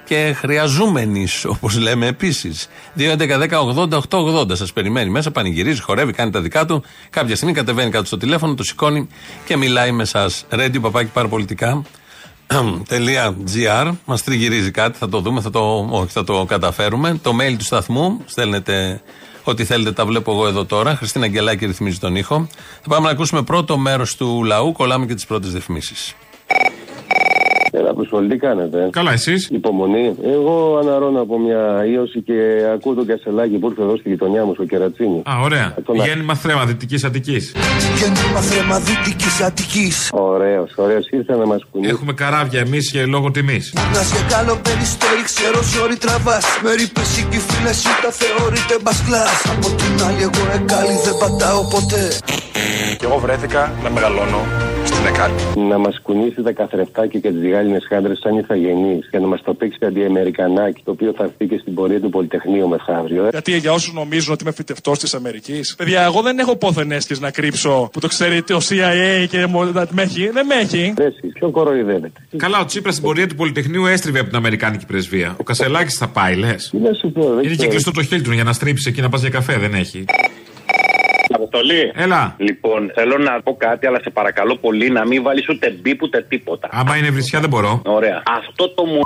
[0.05, 2.67] και χρειαζούμενης, όπως λέμε επίσης.
[2.97, 6.83] 2.11.10.80.880 σας περιμένει μέσα, πανηγυρίζει, χορεύει, κάνει τα δικά του.
[7.09, 9.07] Κάποια στιγμή κατεβαίνει κάτω στο τηλέφωνο, το σηκώνει
[9.45, 10.29] και μιλάει με εσά.
[10.49, 11.81] Radio παπάκι παραπολιτικά.
[13.55, 17.19] .gr Μας τριγυρίζει κάτι, θα το δούμε, θα το, όχι, θα το καταφέρουμε.
[17.21, 19.01] Το mail του σταθμού, στέλνετε
[19.43, 20.95] ό,τι θέλετε, τα βλέπω εγώ εδώ τώρα.
[20.95, 22.47] Χριστίνα Αγγελάκη ρυθμίζει τον ήχο.
[22.81, 26.15] Θα πάμε να ακούσουμε πρώτο μέρος του λαού, κολλάμε και τις πρώτες διαφημίσεις.
[27.95, 30.15] Έλα, Αποστολή, τι κάνετε; Καλά, εσείς; Υπομονή.
[30.23, 32.37] Εγώ αναρώνω από μια ίωση και
[32.73, 35.21] ακούω τον Κασελάκη που ήρθε εδώ στη γειτονιά μου, στο Κερατσίνη.
[35.31, 35.75] Α, ωραία.
[35.85, 37.55] Τον- Γέννημα θρέμα Δυτικής Αττικής.
[37.99, 40.09] Γέννημα θέμα Δυτικής Αττικής.
[40.13, 41.09] Ωραίος, ωραίος.
[41.09, 41.91] Ήρθε να μας κουνήσει.
[41.91, 43.73] Έχουμε καράβια εμείς και λόγω τιμής.
[43.93, 46.45] Να σε καλό περιστέρι, ξέρω σε όρη τραβάς.
[46.63, 49.37] Με ρήπες και φίλες σου τα θεωρείτε μπασκλάς.
[49.53, 52.03] Από την άλλη, εγώ εκάλι δεν πατάω ποτέ.
[52.99, 54.41] Και εγώ βρέθηκα να μεγαλώνω
[54.85, 55.33] στην Εκάλη.
[55.69, 59.53] Να μας κουνήσει τα καθρεφτάκια και τις γάλινε χάντρες σαν ηθαγενείς και να μας το
[59.53, 63.25] πήξει αντιαμερικανάκι, το οποίο θα έρθει και στην πορεία του Πολυτεχνείου μεθαύριο.
[63.25, 63.29] ε.
[63.31, 65.75] Γιατί για όσους νομίζουν ότι είμαι φυτευτός της Αμερικής.
[65.77, 69.71] Παιδιά, εγώ δεν έχω πόθεν έσκες να κρύψω που το ξέρει το CIA και μου-
[69.73, 70.29] να με έχει.
[70.29, 70.93] Δεν με έχει.
[71.33, 75.35] Ποιον κοροϊδεύετε; Καλά, ο Τσίπρας στην πορεία του Πολυτεχνείου έστριβε από την Αμερικάνικη πρεσβεία.
[75.39, 76.71] Ο Κασελάκης θα πάει, λες.
[76.73, 77.69] Να σου πω, δεν Είναι και ξέρω.
[77.69, 80.05] κλειστό το Χίλτον για να στρίψει εκεί να πας για καφέ, δεν έχει.
[81.33, 81.91] Αποστολή.
[81.95, 82.35] Έλα.
[82.37, 86.25] Λοιπόν, θέλω να πω κάτι, αλλά σε παρακαλώ πολύ να μην βάλεις ούτε μπίπ ούτε
[86.29, 86.67] τίποτα.
[86.71, 87.81] Άμα είναι βρισιά δεν μπορώ.
[87.85, 88.23] Ωραία.
[88.25, 88.99] Αυτό το μου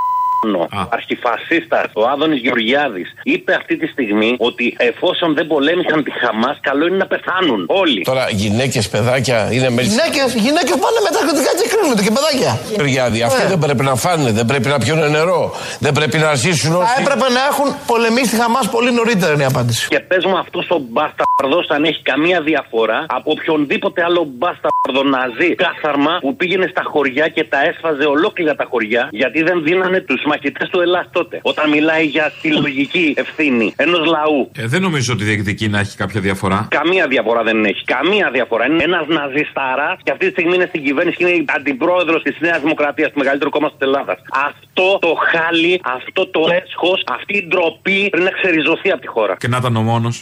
[0.89, 6.88] αρχιφασίστας, ο Άδωνης Γεωργιάδης, είπε αυτή τη στιγμή ότι εφόσον δεν πολέμησαν τη Χαμάς, καλό
[6.88, 8.02] είναι να πεθάνουν όλοι.
[8.02, 9.88] Τώρα γυναίκες, παιδάκια είναι μέλη.
[9.88, 12.52] Γυναίκες γυναίκες πάνε με τα ναρκωτικά και κρίνονται και παιδάκια.
[12.75, 15.41] Γεωργιάδη, αυτοί δεν πρέπει να φάνε, δεν πρέπει να πιούν νερό,
[15.80, 16.93] δεν πρέπει να ζήσουν Θα όσοι.
[17.02, 19.88] έπρεπε να έχουν πολεμήσει τη Χαμάς πολύ νωρίτερα είναι η απάντηση.
[19.93, 25.49] Και πες μου αυτό ο μπάσταρδο αν έχει καμία διαφορά από οποιονδήποτε άλλο μπάσταρδο ναζί
[25.56, 30.21] κάθαρμα που πήγαινε στα χωριά και τα έσφαζε ολόκληρα τα χωριά γιατί δεν δίνανε τους
[30.31, 31.39] μαχητέ του Ελλάς τότε.
[31.41, 34.51] Όταν μιλάει για συλλογική ευθύνη ενός λαού.
[34.55, 36.67] Ε, δεν νομίζω ότι διεκδικεί να έχει κάποια διαφορά.
[36.79, 37.83] Καμία διαφορά δεν έχει.
[37.83, 38.65] Καμία διαφορά.
[38.65, 42.59] Είναι ένας ναζιστάρα και αυτή τη στιγμή είναι στην κυβέρνηση και είναι αντιπρόεδρος της Νέας
[42.61, 44.17] Δημοκρατίας, του μεγαλύτερου κόμματο της Ελλάδας.
[44.47, 49.35] Αυτό το χάλι, αυτό το έσχος, αυτή η ντροπή πρέπει να ξεριζωθεί από τη χώρα.
[49.35, 50.21] Και να ήταν ο μόνος.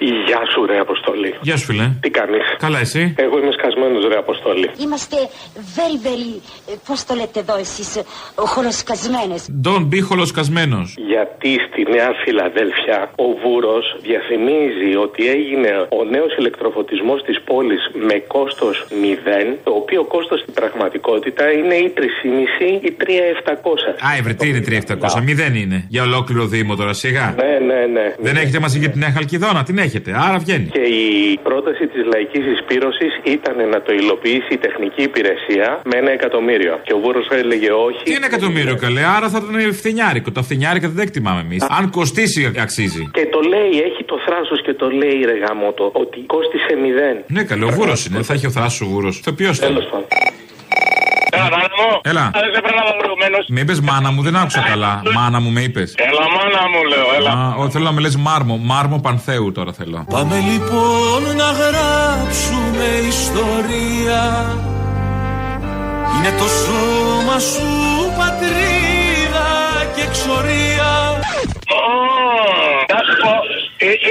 [0.00, 1.34] Γεια σου, ρε Αποστολή.
[1.40, 1.90] Γεια σου, φιλέ.
[2.00, 4.70] Τι κάνεις; Καλά, εσύ; Εγώ είμαι σκασμένος, ρε Αποστολή.
[4.84, 5.16] Είμαστε
[5.76, 6.32] very very,
[6.70, 8.02] ε, πώς το λέτε εδώ εσείς, ε,
[8.36, 9.40] χολοσκασμένες.
[9.66, 10.94] Don't be χολοσκασμένος.
[11.12, 18.16] Γιατί στη Νέα Φιλαδέλφια ο Βούρος διαφημίζει ότι έγινε ο νέος ηλεκτροφωτισμός της πόλης με
[18.34, 23.88] κόστος 0, το οποίο κόστος στην πραγματικότητα είναι ή 3,5 ή 3,700.
[24.06, 25.22] Α, ευρετή είναι 3700.
[25.22, 25.86] Μηδέν είναι.
[25.88, 27.34] Για ολόκληρο Δήμο τώρα, σιγά.
[27.36, 28.14] Ναι, ναι, ναι.
[28.18, 29.92] Δεν έχετε μαζί για την Νέα Χαλκιδόνα, την έχετε.
[29.94, 30.10] Έχετε.
[30.26, 30.68] Άρα βγαίνει.
[30.76, 36.10] Και η πρόταση της λαϊκής εισπήρωσης ήταν να το υλοποιήσει η τεχνική υπηρεσία με ένα
[36.10, 36.74] εκατομμύριο.
[36.86, 38.02] Και ο Βούρο έλεγε όχι.
[38.04, 40.30] Τι ένα εκατομμύριο καλέ, άρα θα ήταν φθηνιάρικο.
[40.32, 41.62] Τα φθηνιάρικα δεν τα εκτιμάμε εμείς.
[41.78, 43.10] Αν κοστίσει, αξίζει.
[43.12, 47.16] Και το λέει, έχει το θράσος και το λέει ρε γαμότο, ότι κόστησε μηδέν.
[47.26, 48.22] Ναι, καλέ, ο Βούρο είναι.
[48.22, 49.10] Θα έχει ο θράσος ο Βούρο.
[49.24, 50.06] Το ποιος Τέλος πάντων.
[51.34, 52.00] Έλα, μάνα μου.
[52.02, 52.20] Έλα.
[52.20, 53.44] Α, δεν σε πρόλαβα προηγουμένως.
[53.48, 55.02] Με είπε μάνα μου, δεν άκουσα καλά.
[55.14, 55.94] Μάνα μου με είπες.
[56.08, 57.64] Έλα, μάνα μου, λέω, έλα.
[57.64, 58.56] Α, θέλω να με λες μάρμο.
[58.56, 60.04] Μάρμο Πανθέου τώρα θέλω.
[60.10, 64.22] Πάμε λοιπόν να γράψουμε ιστορία
[66.16, 67.53] Είναι το σώμα σου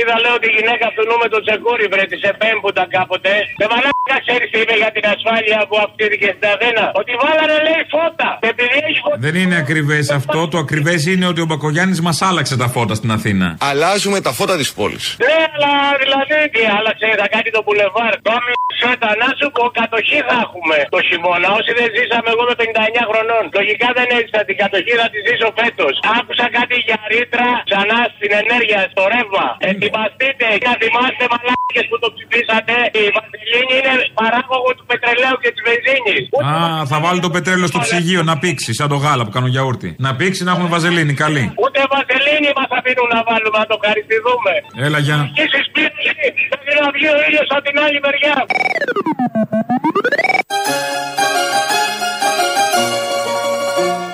[0.04, 3.32] είδα λέω τη γυναίκα του νου με τον τσεκούρι βρε τη επέμπουτα κάποτε.
[3.62, 6.84] Με μαλάκα ξέρεις τι είπε για την ασφάλεια που αυξήθηκε στην Αθήνα.
[7.02, 8.30] Ότι βάλανε λέει φώτα.
[8.44, 9.18] Και επειδή έχει φώτα.
[9.26, 10.40] Δεν είναι ακριβές αυτό.
[10.54, 13.48] Το ακριβές είναι ότι ο Μπακογιάννης μας άλλαξε τα φώτα στην Αθήνα.
[13.72, 15.06] Αλλάζουμε τα φώτα της πόλης.
[15.28, 18.14] Ναι, αλλά δηλαδή τι άλλαξε, θα κάνει το μπουλεβάρ.
[18.28, 18.34] Το
[18.82, 21.48] σέτα, να σου πω, κατοχή θα έχουμε το χειμώνα.
[21.60, 23.44] Όσοι δεν ζήσαμε εγώ με 59 χρονών.
[23.60, 25.94] Λογικά δεν έζησα την κατοχή, θα τη ζήσω φέτος.
[26.18, 29.48] Άκουσα κάτι για ρήτρα ξανά στην ενέργεια, στο ρεύμα.
[29.96, 32.74] Ετοιμαστείτε, να θυμάστε μαλάκες που το ψηφίσατε.
[33.02, 36.24] Η Βασιλίνη είναι παράγωγο του πετρελαίου και της βενζίνης.
[36.52, 36.56] Α,
[36.92, 39.90] θα βάλω το πετρέλαιο στο ψυγείο να πήξει, σαν το γάλα που κάνω γιαούρτι.
[40.06, 41.44] Να πήξει να έχουμε βαζελίνη, καλή.
[41.64, 44.54] Ούτε Βασιλίνη μας αφήνουν να βάλουμε να το χαριστηθούμε.
[44.86, 45.18] Έλα, για.
[45.38, 48.36] Και συσπήρωση, θα να βγει ο ήλιος από την άλλη μεριά.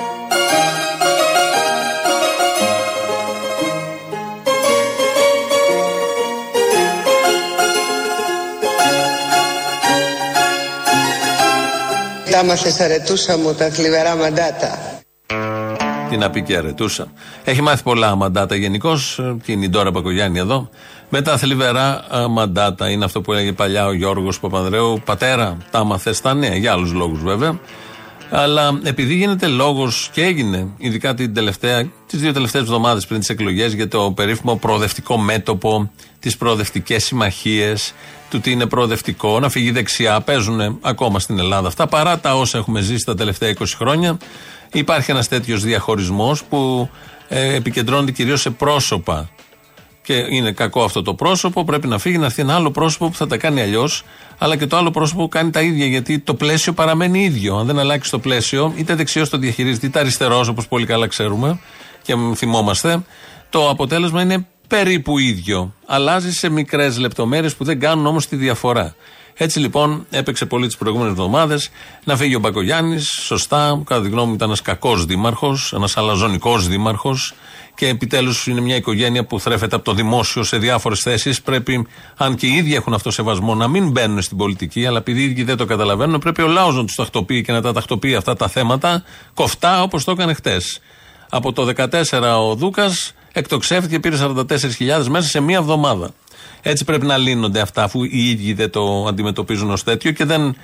[12.46, 14.80] μάθες αρετούσα μου τα θλιβερά μαντάτα.
[16.10, 17.08] Τι να πει και αρετούσα.
[17.44, 18.98] Έχει μάθει πολλά μαντάτα γενικώ.
[19.44, 20.70] Και είναι η Ντόρα Μπακογιάννη εδώ.
[21.10, 22.90] Με τα θλιβερά α, μαντάτα.
[22.90, 25.02] Είναι αυτό που έλεγε παλιά ο Γιώργος Παπανδρέου.
[25.06, 26.56] Πατέρα, τα μαθέ στα νέα.
[26.56, 27.60] Για άλλους λόγους βέβαια.
[28.34, 33.30] Αλλά επειδή γίνεται λόγος και έγινε, ειδικά την τελευταία, τις δύο τελευταίες εβδομάδες πριν τις
[33.30, 37.94] εκλογές, για το περίφημο προοδευτικό μέτωπο, τις προοδευτικές συμμαχίες,
[38.30, 40.22] του τι είναι προοδευτικό, να φύγει δεξιά.
[40.22, 44.18] Παίζουν ακόμα στην Ελλάδα αυτά, παρά τα όσα έχουμε ζήσει τα τελευταία 20 χρόνια.
[44.72, 46.90] Υπάρχει ένας τέτοιος διαχωρισμός που
[47.28, 49.30] ε, επικεντρώνεται κυρίως σε πρόσωπα.
[50.04, 53.16] Και είναι κακό αυτό το πρόσωπο, πρέπει να φύγει, να έρθει ένα άλλο πρόσωπο που
[53.16, 54.04] θα τα κάνει αλλιώς,
[54.38, 57.56] αλλά και το άλλο πρόσωπο που κάνει τα ίδια, γιατί το πλαίσιο παραμένει ίδιο.
[57.58, 61.60] Αν δεν αλλάξει το πλαίσιο, είτε δεξιός το διαχειρίζεται, είτε αριστερός, όπως πολύ καλά ξέρουμε
[62.04, 63.04] και θυμόμαστε,
[63.50, 65.74] το αποτέλεσμα είναι περίπου ίδιο.
[65.86, 68.96] Αλλάζει σε μικρές λεπτομέρειες που δεν κάνουν όμως τη διαφορά.
[69.34, 71.70] Έτσι λοιπόν έπαιξε πολύ τις προηγούμενες εβδομάδες
[72.04, 73.08] να φύγει ο Μπακογιάννης.
[73.08, 77.34] Σωστά, κατά τη γνώμη μου ήταν ένας κακός δήμαρχος, ένας αλαζονικός δήμαρχος.
[77.82, 81.42] Και επιτέλους είναι μια οικογένεια που θρέφεται από το δημόσιο σε διάφορες θέσεις.
[81.42, 85.22] Πρέπει, αν και οι ίδιοι έχουν αυτό σεβασμό, να μην μπαίνουν στην πολιτική, αλλά επειδή
[85.22, 88.16] οι ίδιοι δεν το καταλαβαίνουν, πρέπει ο λαός να τους τακτοποιεί και να τα τακτοποιεί
[88.16, 90.80] αυτά τα θέματα κοφτά όπως το έκανε χτες.
[91.30, 96.10] Από το 14 ο Δούκας εκτοξεύτηκε, πήρε 44.000 μέσα σε μία εβδομάδα.
[96.62, 100.56] Έτσι πρέπει να λύνονται αυτά, αφού οι ίδιοι δεν το αντιμετωπίζουν ως τέτοιο και δεν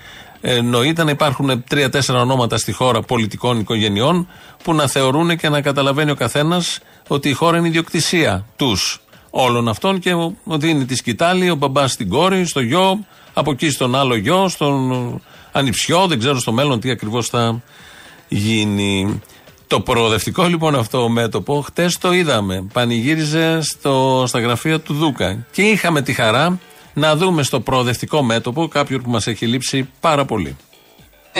[0.41, 4.27] ε, νοείται να υπάρχουν τρία-τέσσερα ονόματα στη χώρα πολιτικών οικογενειών
[4.63, 9.67] που να θεωρούν και να καταλαβαίνει ο καθένας ότι η χώρα είναι ιδιοκτησία τους όλων
[9.67, 13.95] αυτών και ότι είναι τη σκητάλη, ο μπαμπάς στην κόρη, στο γιο, από εκεί στον
[13.95, 17.61] άλλο γιο, στον ανιψιό, δεν ξέρω στο μέλλον τι ακριβώς θα
[18.27, 19.21] γίνει.
[19.67, 22.67] Το προοδευτικό λοιπόν αυτό μέτωπο, χτες το είδαμε.
[22.73, 25.45] Πανηγύριζε στο, στα γραφεία του Δούκα.
[25.51, 26.59] Και είχαμε τη χαρά
[26.93, 30.55] να δούμε στο προοδευτικό μέτωπο κάποιον που μας έχει λείψει πάρα πολύ.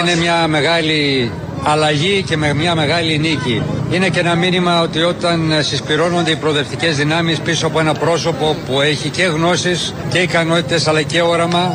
[0.02, 1.32] Είναι μια μεγάλη
[1.64, 3.64] αλλαγή και με μια μεγάλη νίκη.
[3.92, 8.82] Είναι και ένα μήνυμα ότι όταν συσπηρώνονται οι προοδευτικές δυνάμεις πίσω από ένα πρόσωπο που
[8.82, 11.74] έχει και γνώσεις και ικανότητες αλλά και όραμα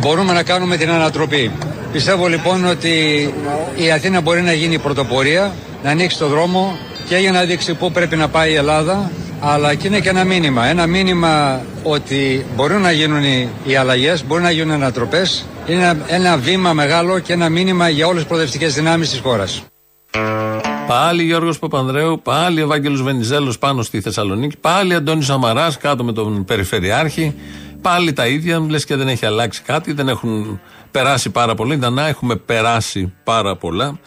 [0.00, 1.50] μπορούμε να κάνουμε την ανατροπή.
[1.92, 2.88] Πιστεύω λοιπόν ότι
[3.76, 5.52] η Αθήνα μπορεί να γίνει πρωτοπορία,
[5.82, 9.74] να ανοίξει το δρόμο και για να δείξει πού πρέπει να πάει η Ελλάδα αλλά
[9.74, 10.66] και είναι και ένα μήνυμα.
[10.66, 15.44] Ένα μήνυμα ότι μπορούν να γίνουν οι, οι αλλαγές, μπορούν να γίνουν ανατροπές.
[15.66, 19.62] Είναι ένα, ένα βήμα μεγάλο και ένα μήνυμα για όλες τις προοδευτικές δυνάμεις της χώρας.
[20.86, 26.44] Πάλι Γιώργος Παπανδρέου, πάλι Ευάγγελος Βενιζέλος πάνω στη Θεσσαλονίκη, πάλι Αντώνης Σαμαράς κάτω με τον
[26.44, 27.34] Περιφερειάρχη.
[27.82, 31.74] Πάλι τα ίδια, λες και δεν έχει αλλάξει κάτι, δεν έχουν περάσει πάρα πολύ.
[31.74, 33.98] Ήταν να έχουμε περάσει πάρα πολλά.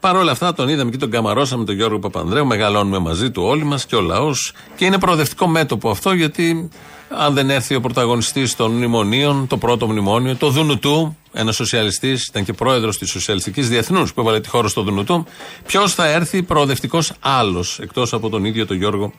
[0.00, 3.64] Παρ' όλα αυτά τον είδαμε και τον καμαρώσαμε τον Γιώργο Παπανδρέου, μεγαλώνουμε μαζί του όλοι
[3.64, 4.52] μας και ο λαός.
[4.76, 6.68] Και είναι προοδευτικό μέτωπο αυτό γιατί
[7.08, 12.44] αν δεν έρθει ο πρωταγωνιστής των μνημονίων, το πρώτο μνημόνιο, το Δουνουτού, ένας σοσιαλιστής, ήταν
[12.44, 15.26] και πρόεδρος της Σοσιαλιστικής Διεθνούς που έβαλε τη χώρα στο Δουνουτού,
[15.66, 19.12] ποιος θα έρθει προοδευτικός άλλος εκτός από τον ίδιο τον Γιώργο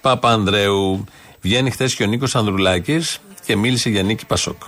[0.00, 1.04] Παπανδρέου.
[1.40, 4.62] Βγαίνει χθες και ο Νίκος Ανδρουλάκης και μίλησε για νίκη Πασόκ.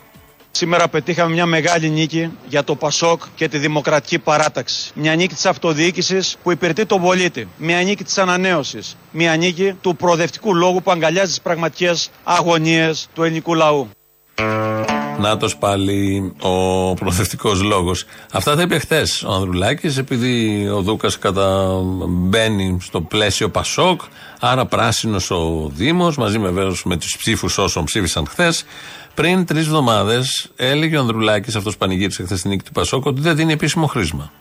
[0.57, 4.91] Σήμερα πετύχαμε μια μεγάλη νίκη για το Πασόκ και τη Δημοκρατική Παράταξη.
[4.95, 7.49] Μια νίκη της αυτοδιοίκησης που υπηρετεί τον πολίτη.
[7.57, 8.97] Μια νίκη της ανανέωσης.
[9.11, 13.89] Μια νίκη του προοδευτικού λόγου που αγκαλιάζει τις πραγματικές αγωνίες του ελληνικού λαού.
[15.19, 18.05] Να πάλι ο προθετικό λόγος.
[18.33, 21.19] Αυτά τα είπε χθες ο Ανδρουλάκης, επειδή ο Δούκας
[22.09, 24.01] μπαίνει στο πλαίσιο Πασόκ,
[24.41, 28.65] άρα πράσινος ο Δήμος, μαζί με βέβαια με τους ψήφους όσων ψήφισαν χθες.
[29.17, 33.21] Πριν τρεις εβδομάδες έλεγε ο Ανδρουλάκης, αυτός που πανηγύρισε χθες στην νίκη του Πασόκ, ότι
[33.21, 34.33] δεν δίνει επίσημο χρήσμα.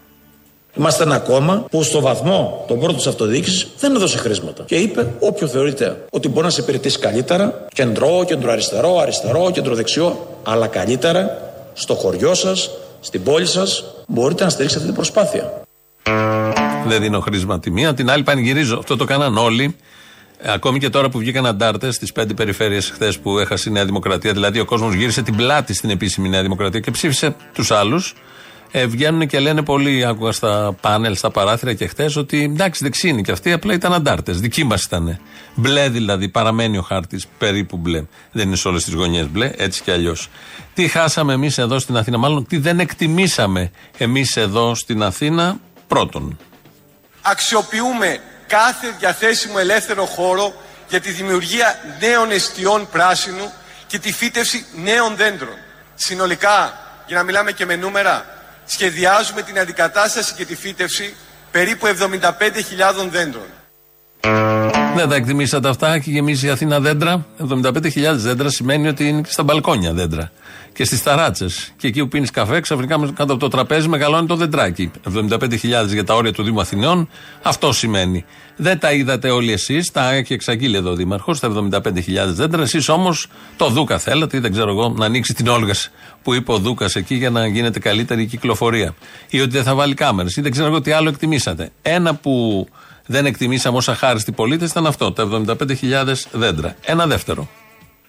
[0.77, 4.63] Είμαστε ένα κόμμα που στο βαθμό τον πρώτο της αυτοδιοίκησης δεν έδωσε χρήματα.
[4.63, 10.67] Και είπε, όποιο θεωρείται ότι μπορεί να σε υπηρετήσει καλύτερα, κεντρό, κεντροαριστερό, αριστερό, κεντροδεξιό, αλλά
[10.67, 15.61] καλύτερα στο χωριό σας, στην πόλη σας, μπορείτε να στηρίξετε αυτή την προσπάθεια.
[16.87, 18.77] Δεν δίνω χρήσμα τη μία, την άλλη πανηγυρίζω.
[18.77, 19.75] Αυτό το κάναν όλοι.
[20.37, 23.85] Ε, ακόμη και τώρα που βγήκαν αντάρτες στις πέντε περιφέρειες χθες που έχασε η Νέα
[23.85, 28.13] Δημοκρατία, δηλαδή ο κόσμος γύρισε την πλάτη στην επίσημη Νέα Δημοκρατία και ψήφισε τους άλλους.
[28.71, 33.09] Ε, βγαίνουν και λένε πολλοί, άκουγα στα πάνελ, στα παράθυρα και χθες, ότι εντάξει, δεξί
[33.09, 34.39] είναι και αυτοί, απλά ήταν αντάρτες.
[34.39, 35.19] Δικοί μας ήταν.
[35.55, 38.03] Μπλε δηλαδή, παραμένει ο χάρτης περίπου μπλε.
[38.31, 40.29] Δεν είναι σε όλες τις γωνιές μπλε, έτσι κι αλλιώς.
[40.73, 46.37] Τι χάσαμε εμείς εδώ στην Αθήνα, μάλλον τι δεν εκτιμήσαμε εμείς εδώ στην Αθήνα, πρώτον.
[47.21, 53.53] Αξιοποιούμε κάθε διαθέσιμο ελεύθερο χώρο για τη δημιουργία νέων εστιών πράσινου
[53.87, 55.57] και τη φύτευση νέων δέντρων.
[55.95, 58.25] Συνολικά, για να μιλάμε και με νούμερα,
[58.65, 61.15] σχεδιάζουμε την αντικατάσταση και τη φύτευση
[61.51, 63.47] περίπου 75.000 δέντρων.
[64.95, 67.25] Δεν τα εκτιμήσατε αυτά, έχει γεμίσει η Αθήνα δέντρα.
[67.49, 67.81] 75.000
[68.15, 70.31] δέντρα σημαίνει ότι είναι και στα μπαλκόνια δέντρα.
[70.73, 71.73] Και στις ταράτσες.
[71.77, 74.91] Και εκεί που πίνεις καφέ, ξαφνικά κάτω από το τραπέζι μεγαλώνει το δεντράκι.
[75.13, 77.09] 75.000 για τα όρια του Δήμου Αθηνών,
[77.41, 78.25] αυτό σημαίνει.
[78.55, 82.61] Δεν τα είδατε όλοι εσείς, τα έχει εξαγγείλει εδώ ο Δήμαρχος, τα 75.000 δέντρα.
[82.61, 83.27] Εσείς όμως
[83.57, 85.91] το Δούκα θέλατε, ή δεν ξέρω εγώ, να ανοίξει την Όλγας
[86.23, 88.95] που είπε ο Δούκας εκεί για να γίνεται καλύτερη η κυκλοφορία.
[89.29, 91.69] Ή ότι δεν θα βάλει κάμερες, ή δεν ξέρω εγώ τι άλλο εκτιμήσατε.
[91.81, 92.67] Ένα που
[93.05, 96.75] δεν εκτιμήσαμε ω αχάριστοι πολίτες ήταν αυτό, τα 75.000 δέντρα.
[96.85, 97.47] Ένα δεύτερο.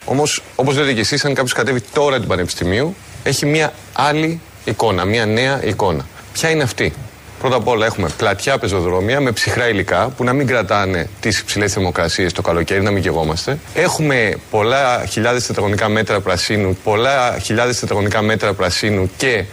[0.05, 5.05] Όμως, όπως λέτε και εσείς, αν κάποιος κατέβει τώρα του Πανεπιστημίου, έχει μια άλλη εικόνα,
[5.05, 6.07] μια νέα εικόνα.
[6.33, 6.93] Ποια είναι αυτή;
[7.39, 11.73] Πρώτα απ' όλα έχουμε πλατιά πεζοδρόμια με ψυχρά υλικά που να μην κρατάνε τις υψηλές
[11.73, 13.59] θερμοκρασίες το καλοκαίρι, να μην γεγόμαστε.
[13.75, 19.45] Έχουμε πολλά χιλιάδες τετραγωνικά μέτρα πρασίνου, πολλά χιλιάδες τετραγωνικά μέτρα πρασίνου και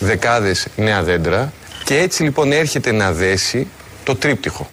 [0.00, 1.52] δεκάδες νέα δέντρα.
[1.84, 3.66] Και έτσι λοιπόν έρχεται να δέσει
[4.04, 4.68] το τρίπτυχο.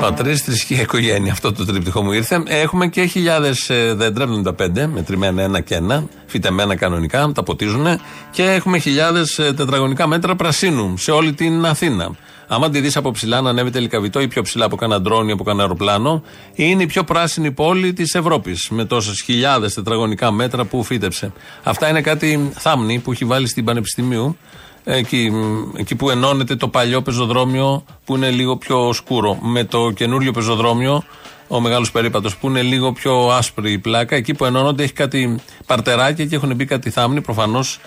[0.00, 1.32] Πατρίς, θρησκεία, οικογένεια.
[1.32, 2.42] Αυτό το τρίπτυχο μου ήρθε.
[2.46, 7.86] Έχουμε και χιλιάδες δέντρα, 75, μετρημένα ένα και ένα, φυτεμένα κανονικά, τα ποτίζουν.
[8.30, 12.10] Και έχουμε χιλιάδες τετραγωνικά μέτρα πρασίνου σε όλη την Αθήνα.
[12.46, 15.28] Άμα τη δεις από ψηλά να ανέβει τελικά βιτό ή πιο ψηλά από κανένα ντρόν
[15.28, 16.22] ή από κανένα αεροπλάνο,
[16.54, 18.68] είναι η πιο πράσινη πόλη της Ευρώπης.
[18.70, 21.32] Με τόσες χιλιάδες τετραγωνικά μέτρα που φύτεψε.
[21.62, 24.36] Αυτά είναι κάτι θάμνη που έχει βάλει στην Πανεπιστημίου
[24.84, 25.32] εκεί,
[25.76, 31.04] εκεί που ενώνεται το παλιό πεζοδρόμιο που είναι λίγο πιο σκούρο με το καινούριο πεζοδρόμιο
[31.48, 34.16] ο μεγάλος περίπατος που είναι λίγο πιο άσπρη η πλάκα.
[34.16, 37.20] Εκεί που ενώνονται έχει κάτι παρτεράκια και έχουν μπει κάτι θάμνη.
[37.20, 37.80] Προφανώς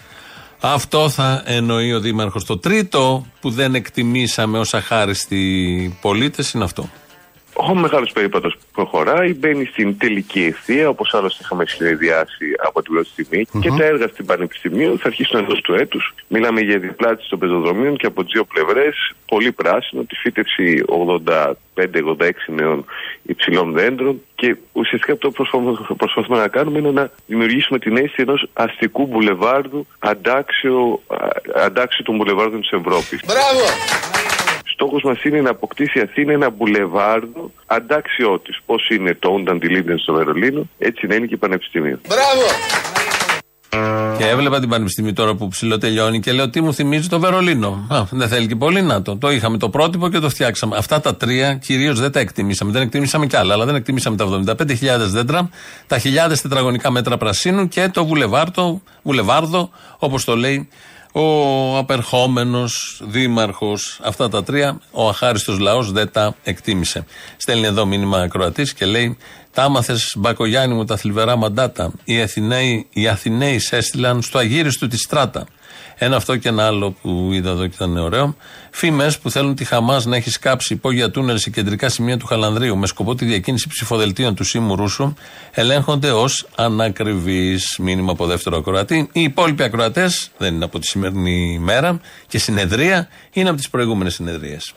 [0.59, 2.45] αυτό θα εννοεί ο Δήμαρχος.
[2.45, 6.89] Το τρίτο που δεν εκτιμήσαμε ως αχάριστοι πολίτες είναι αυτό.
[7.57, 13.09] Ο μεγάλος περίπατος προχωράει, μπαίνει στην τελική ευθεία, όπως άλλωστε είχαμε συνδυάσει από την πρώτη
[13.09, 16.13] στιγμή, και τα έργα στην Πανεπιστημίου θα αρχίσουν εντός του έτους.
[16.27, 22.31] Μιλάμε για διπλάτηση των πεζοδρομίων και από τις δύο πλευρές, πολύ πράσινο, τη φύτευση 85-86
[22.45, 22.85] νέων
[23.23, 24.21] υψηλών δέντρων.
[24.35, 29.87] Και ουσιαστικά αυτό που προσπαθούμε να κάνουμε είναι να δημιουργήσουμε την αίσθηση ενός αστικού μπουλεβάρδου
[29.99, 31.01] αντάξιο,
[31.55, 33.19] αντάξιο των μπουλεβάρδων της Ευρώπης.
[33.25, 33.65] Μπράβο!
[34.75, 38.59] Στόχος μας είναι να αποκτήσει η Αθήνα ένα μπουλεβάρδο αντάξιό της.
[38.65, 41.99] Πώς είναι το Ούνταν Τιλίντεν στο Βερολίνο, έτσι να είναι και η Πανεπιστημίου.
[42.07, 42.47] Μπράβο!
[44.17, 48.03] Και έβλεπα την Πανεπιστημίου τώρα που ψηλοτελειώνει και λέω τι μου θυμίζει το Βερολίνο; Α,
[48.11, 49.17] δεν θέλει και πολύ να το.
[49.17, 50.77] Το είχαμε το πρότυπο και το φτιάξαμε.
[50.77, 52.71] Αυτά τα τρία κυρίως δεν τα εκτιμήσαμε.
[52.71, 54.65] Δεν εκτιμήσαμε κι άλλα, αλλά δεν εκτιμήσαμε τα 75.000
[54.97, 55.49] δέντρα,
[55.87, 60.69] τα χιλιάδες τετραγωνικά μέτρα πρασίνου και το βουλεβάρδο, βουλεβάρδο, όπως το λέει
[61.17, 67.05] ο απερχόμενος δήμαρχος, αυτά τα τρία, ο αχάριστος λαός δεν τα εκτίμησε.
[67.37, 69.17] Στέλνει εδώ μήνυμα ακροατής και λέει:
[69.51, 71.91] Τα άμαθες Μπακογιάννη μου τα θλιβερά μαντάτα.
[72.03, 75.45] Οι Αθηναίοι, οι Αθηναίοι σε έστειλαν στο αγύριστο της στράτα.
[75.97, 78.35] Ένα αυτό και ένα άλλο που είδα εδώ και ήταν ωραίο.
[78.71, 82.77] Φήμες που θέλουν τη Χαμάς να έχει σκάψει υπόγεια τούνελ σε κεντρικά σημεία του Χαλανδρίου
[82.77, 85.13] με σκοπό τη διακίνηση ψηφοδελτίων του Σίμου Ρούσου
[85.51, 87.59] ελέγχονται ως ανακριβεί.
[87.77, 89.09] Μήνυμα από δεύτερο ακροατή.
[89.11, 94.13] Οι υπόλοιποι ακροατές δεν είναι από τη σημερινή μέρα και συνεδρία, είναι από τις προηγούμενες
[94.13, 94.73] συνεδρίες.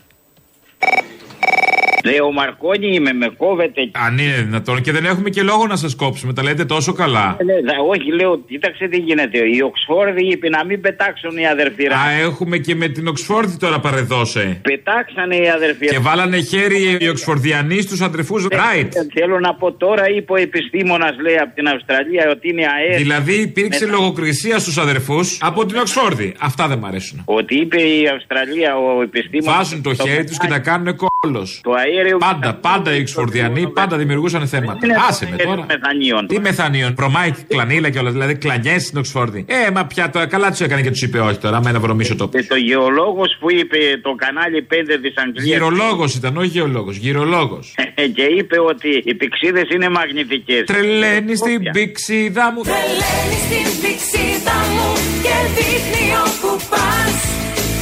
[2.04, 3.90] Λέει ο Μαρκόνι είμαι, με κόβεται.
[4.06, 6.32] Αν είναι δυνατόν και δεν έχουμε και λόγο να σας κόψουμε.
[6.32, 7.36] Τα λέτε τόσο καλά.
[7.40, 9.38] Ε, ναι, δα- όχι, λέω, κοίταξε τι γίνεται.
[9.38, 11.82] Οι Οξφόρδοι είπε να μην πετάξουν οι αδερφοί.
[11.82, 11.94] ρε.
[11.94, 14.58] Α, έχουμε και με την Οξφόρδη τώρα παρεδώσε.
[14.62, 15.86] Πετάξανε οι αδερφοί.
[15.86, 18.94] Και βάλανε χέρι οι Οξφορδιανοί στους αδερφούς Ράιτ.
[18.96, 22.96] Ε, Θέλω να πω τώρα, είπε ο επιστήμονας, λέει από την Αυστραλία, ότι είναι αέριο.
[22.96, 26.34] Δηλαδή υπήρξε Μετά- λογοκρισία στους αδερφούς από την Οξφόρδη.
[26.40, 27.22] Αυτά δεν μ' αρέσουν.
[27.24, 29.56] Ότι είπε η Αυστραλία, ο επιστήμονας.
[29.56, 31.46] Βάζουν το χέρι τους και τα κάνουν κόλο.
[31.62, 32.16] Το αέριο.
[32.18, 34.78] Πάντα, πάντα οι Οξφορδιανοί πάντα δημιουργούσαν θέματα.
[34.86, 35.66] Είναι Άσε με αέριο τώρα.
[35.68, 36.26] Μεθανίων.
[36.26, 38.10] Τι μεθανίων, προμάει κλανίλα και όλα.
[38.10, 39.44] Δηλαδή κλανιές στην Οξφόρδη.
[39.48, 41.60] Ε, μα πια τώρα καλά τους έκανε και τους είπε όχι τώρα.
[41.62, 42.28] Με ένα βρωμίσιο το.
[42.28, 45.44] Και το γεωλόγος που είπε το κανάλι 5 της Αγγλία.
[45.44, 46.96] Γυρολόγος ήταν, όχι γεωλόγος.
[46.96, 47.74] Γυρολόγος.
[48.16, 50.64] και είπε ότι οι πηξίδες είναι μαγνητικές.
[50.64, 52.62] Τρελαίνει στην πηξίδα μου.
[52.62, 54.88] Τρελαίνει στην πηξίδα μου
[55.22, 57.28] και δείχνει όπου πας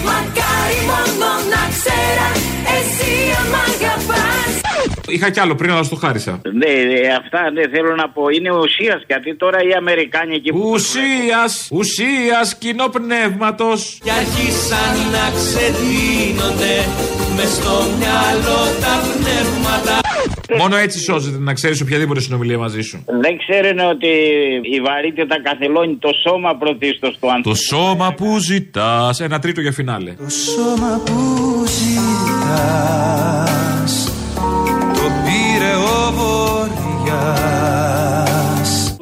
[0.07, 2.29] Μακάρι μόνο να ξέρα
[2.77, 3.76] εσύ αν μ' αγαπάς
[5.09, 6.41] Είχα κι άλλο πριν, αλλά στο χάρισα.
[6.53, 8.23] Ναι, ε, αυτά ναι, θέλω να πω.
[8.29, 10.71] Είναι ουσίας γιατί τώρα οι Αμερικάνοι εκεί που.
[10.73, 13.99] Ουσίας, ουσίας κοινό πνεύματος.
[14.05, 16.75] Και άρχισαν να ξεδίνονται
[17.37, 20.01] μες στο μυαλό τα πνεύματα
[20.59, 23.05] Μόνο έτσι σώζεται να ξέρεις οποιαδήποτε συνομιλία μαζί σου.
[23.07, 24.07] Δεν ξέρουν ότι
[24.63, 27.49] η βαρύτητα καθελώνει το σώμα πρωτίστως του ανθρώπου.
[27.49, 29.21] Το σώμα που ζητάς.
[29.21, 30.13] Ένα τρίτο για φινάλε.
[30.13, 33.56] Το σώμα που ζητάς Το
[35.67, 37.57] πήρε ο Βοριάς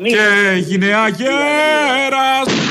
[0.02, 2.63] Και έγινε αγέρα.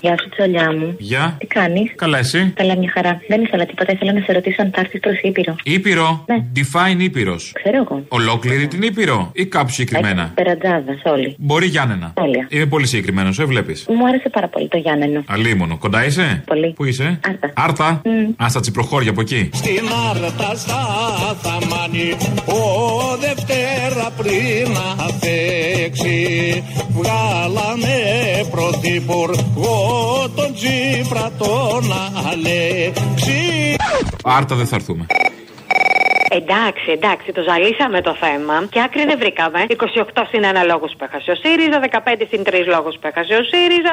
[0.00, 0.94] Γεια σου, τσολιά μου.
[0.98, 1.36] Γεια.
[1.38, 3.20] Τι κάνεις; Καλά, εσύ; Καλά, μια χαρά.
[3.28, 3.92] Δεν ήθελα τίποτα.
[3.92, 5.54] Ήθελα να σε ρωτήσω αν θα έρθεις προς Ήπειρο.
[5.64, 6.36] Ήπειρο; Ναι.
[6.56, 7.52] Define Ήπειρος.
[7.62, 8.04] Ξέρω εγώ.
[8.08, 11.34] Ολόκληρη την Ήπειρο ή κάπου συγκεκριμένα; Περατζάδα, όλοι.
[11.38, 12.12] Μπορεί Γιάννενα.
[12.14, 12.46] Τέλεια.
[12.50, 13.86] Είμαι πολύ συγκεκριμένος, ε, βλέπεις.
[13.88, 15.24] Μου άρεσε πάρα πολύ το Γιάννενο.
[15.26, 15.76] Αλίμονο.
[15.78, 16.72] Κοντά είσαι; Πολύ.
[16.76, 17.52] Πού είσαι; Άρτα.
[17.56, 18.02] Άρτα;
[18.44, 19.50] Α, στα τσιπροχώρια από εκεί.
[19.52, 20.80] Στην Άρτα στα
[21.42, 22.10] Θαμάνι
[22.46, 27.98] Ο Δευτέρα πριν να φέξει Βγάλανε
[28.50, 29.85] πρωθυπουργό
[30.34, 31.92] τον Τσίπρα τον
[32.30, 33.76] Αλέξη
[34.24, 35.06] Άρτα δεν θα έρθουμε.
[36.40, 39.60] Εντάξει, εντάξει, το ζαλίσαμε το θέμα και άκρη δεν βρήκαμε.
[40.16, 43.44] 28 συν 1 λόγος που έχασε ο ΣΥΡΙΖΑ, 15 συν 3 λόγους που έχασε ο
[43.50, 43.92] ΣΥΡΙΖΑ,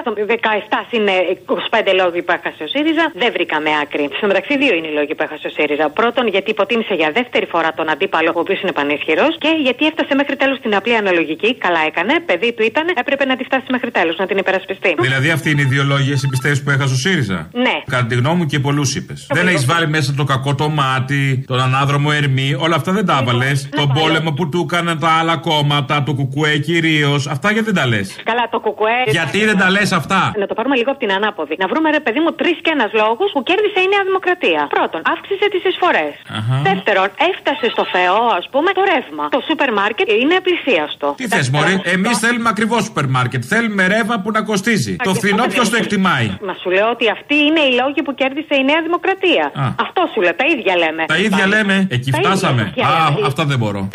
[0.76, 1.04] 17 συν
[1.48, 3.06] 25 λόγοι που έχασε ο ΣΥΡΙΖΑ.
[3.22, 4.04] Δεν βρήκαμε άκρη.
[4.20, 5.86] Στο μεταξύ, δύο είναι οι λόγοι που έχασε ο ΣΥΡΙΖΑ.
[6.00, 10.14] Πρώτον, γιατί υποτίμησε για δεύτερη φορά τον αντίπαλο, ο οποίος είναι πανίσχυρος, και γιατί έφτασε
[10.20, 11.50] μέχρι τέλου την απλή αναλογική.
[11.66, 14.92] Καλά έκανε, παιδί του ήταν, έπρεπε να τη φτάσει μέχρι τέλου, να την υπερασπιστεί.
[15.08, 17.76] Δηλαδή αυτή είναι η ιδεολόγια εσύ πιστεύεις που έχασε ο ΣΥΡΙΖΑ; Ναι.
[17.94, 19.20] Κατά τη γνώμη μου και πολλούς είπες.
[19.38, 22.33] Δεν έχεις βάλει μέσα το κακό το μάτι, τον ανάδρομο Ερμή,
[22.66, 23.70] όλα αυτά δεν τα έβαλες.
[23.82, 27.22] Τον πόλεμο που του έκαναν τα άλλα κόμματα, το κουκουέ κυρίως.
[27.28, 29.00] Αυτά γιατί δεν τα λες; Καλά, το κουκουέ.
[29.18, 31.56] Γιατί δεν τα λες αυτά; Να το πάρουμε λίγο από την ανάποδη.
[31.64, 34.62] Να βρούμε, ρε παιδί μου, τρεις και ένας λόγους που κέρδισε η Νέα Δημοκρατία.
[34.78, 36.14] Πρώτον, αύξησε τις εισφορές.
[36.38, 36.56] Αχα.
[36.70, 39.26] Δεύτερον, έφτασε στο Θεό, ας πούμε, το ρεύμα.
[39.36, 41.08] Το σούπερ μάρκετ είναι πλησίαστο.
[41.20, 43.42] Τι θες, Μωρή, εμείς θέλουμε ακριβώς σούπερ μάρκετ.
[43.54, 44.94] Θέλουμε ρεύμα που να κοστίζει.
[45.08, 48.54] Το φθηνό ποιος το εκτιμάει; Μα σου λέω ότι αυτοί είναι οι λόγοι που κέρδισε
[48.62, 49.46] η Νέα Δημοκρατία.
[49.64, 49.66] Α.
[49.86, 51.04] Αυτό σου λέω, τα ίδια λέμε.
[51.14, 51.76] Τα ίδια λέμε.
[51.98, 52.62] Εκεί Τα ίδια, φτάσαμε.
[52.64, 53.28] τα ίδια Α, λέμε.
[53.28, 53.88] αυτά δεν μπορώ.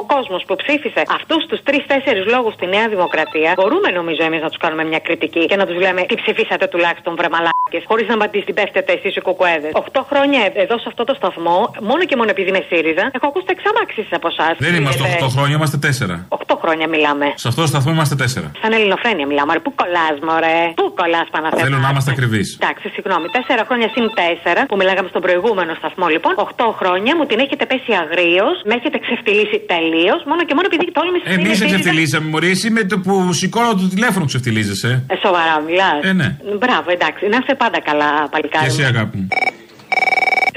[0.00, 4.48] Ο κόσμος που ψήφισε αυτούς τους τρει-τέσσερι λόγους στη Νέα Δημοκρατία, μπορούμε νομίζω εμείς να
[4.48, 8.44] τους κάνουμε μια κριτική και να τους λέμε τι ψηφίσατε τουλάχιστον βρεμαλάκε, χωρίς να απαντήσει
[8.44, 9.72] την πέφτετε εσείς οι κουκουέδες.
[9.82, 11.58] Οχτώ χρόνια εδώ σε αυτό το σταθμό,
[11.90, 14.54] μόνο και μόνο επειδή είναι ΣΥΡΙΖΑ, έχω ακούσει τα εξαμάξεις από εσάς.
[14.58, 16.26] Δεν είμαστε 8 χρόνια, είμαστε 4.
[16.28, 17.26] 8 χρόνια μιλάμε.
[17.34, 18.50] Σε αυτό το σταθμό είμαστε 4.
[18.62, 19.52] Σαν ελληνοφρένεια μιλάμε.
[19.52, 20.60] Ρε, Πού κολλάς, μωρέ.
[20.80, 21.62] Πού κολλάς, Παναθέμα.
[21.62, 22.58] Θέλω να είμαστε ακριβείς.
[22.60, 23.26] Εντάξει, συγγνώμη.
[23.36, 26.32] Τέσσερα χρόνια συν τέσσερα που μιλάγαμε στον προηγούμενο σταθμό, λοιπόν.
[26.44, 30.86] Οχτώ χρόνια μου την έχετε πέσει αγρίως, με έχετε ξεφτυλίσει τελείω, μόνο και μόνο επειδή
[30.98, 32.48] τόλμησε Εμείς δεν ξεφτυλίσαμε, Μωρή.
[32.56, 34.90] Εσύ με το που σηκώνω το τηλέφωνο ξεφτυλίζεσαι.
[35.06, 35.98] Ε, σοβαρά μιλάς.
[36.02, 36.28] Ε, ναι.
[36.60, 37.22] Μπράβο, εντάξει.
[37.32, 38.64] Να είστε πάντα καλά, παλικάρι.
[38.64, 39.28] Και εσύ, αγάπη μου.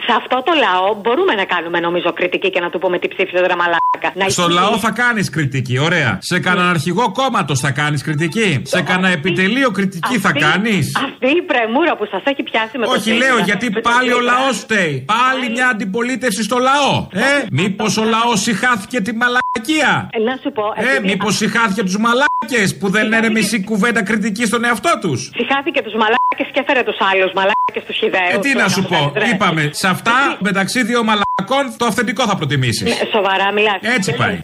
[0.08, 3.40] Σε αυτό το λαό μπορούμε να κάνουμε νομίζω κριτική και να του πούμε τι ψήφισε
[3.46, 4.10] δρα μαλάκα.
[4.14, 4.54] Να Στο ισχύει.
[4.60, 6.18] λαό θα κάνεις κριτική, ωραία.
[6.22, 8.62] Σε κανένα αρχηγό κόμματος θα κάνεις κριτική.
[8.64, 10.96] Σε κανένα επιτελείο κριτική θα Αυτή- κάνεις.
[11.08, 13.90] Αυτή η πρεμούρα που σας έχει πιάσει με το Όχι, ΣΥΡΙΖΑ, λέω γιατί με το
[13.90, 14.32] πάλι ο ΣΥΡΙΖΑ.
[14.40, 15.06] λαός φταίει.
[15.16, 17.08] Πάλι μια αντιπολίτευση στο λαό.
[17.12, 20.64] Ε, μήπως ο λαός συχάθηκε τη μαλακία; Ε, Να σου πω.
[20.76, 25.20] Ε, επειδή μήπως συχάθηκε τους μαλάκες που δεν λένε μισή κουβέντα κριτική στον εαυτό τους;
[25.40, 28.34] Συχάθηκε τους μαλάκες και έφερε τους άλλους μαλάκες του χιδαίου.
[28.34, 32.84] Ε, τι να σου πω, είπαμε, σε αυτά μεταξύ δύο μαλακών το αυθεντικό θα προτιμήσεις.
[32.84, 33.80] Ναι, σοβαρά μιλάς.
[33.82, 34.40] Έτσι πάει.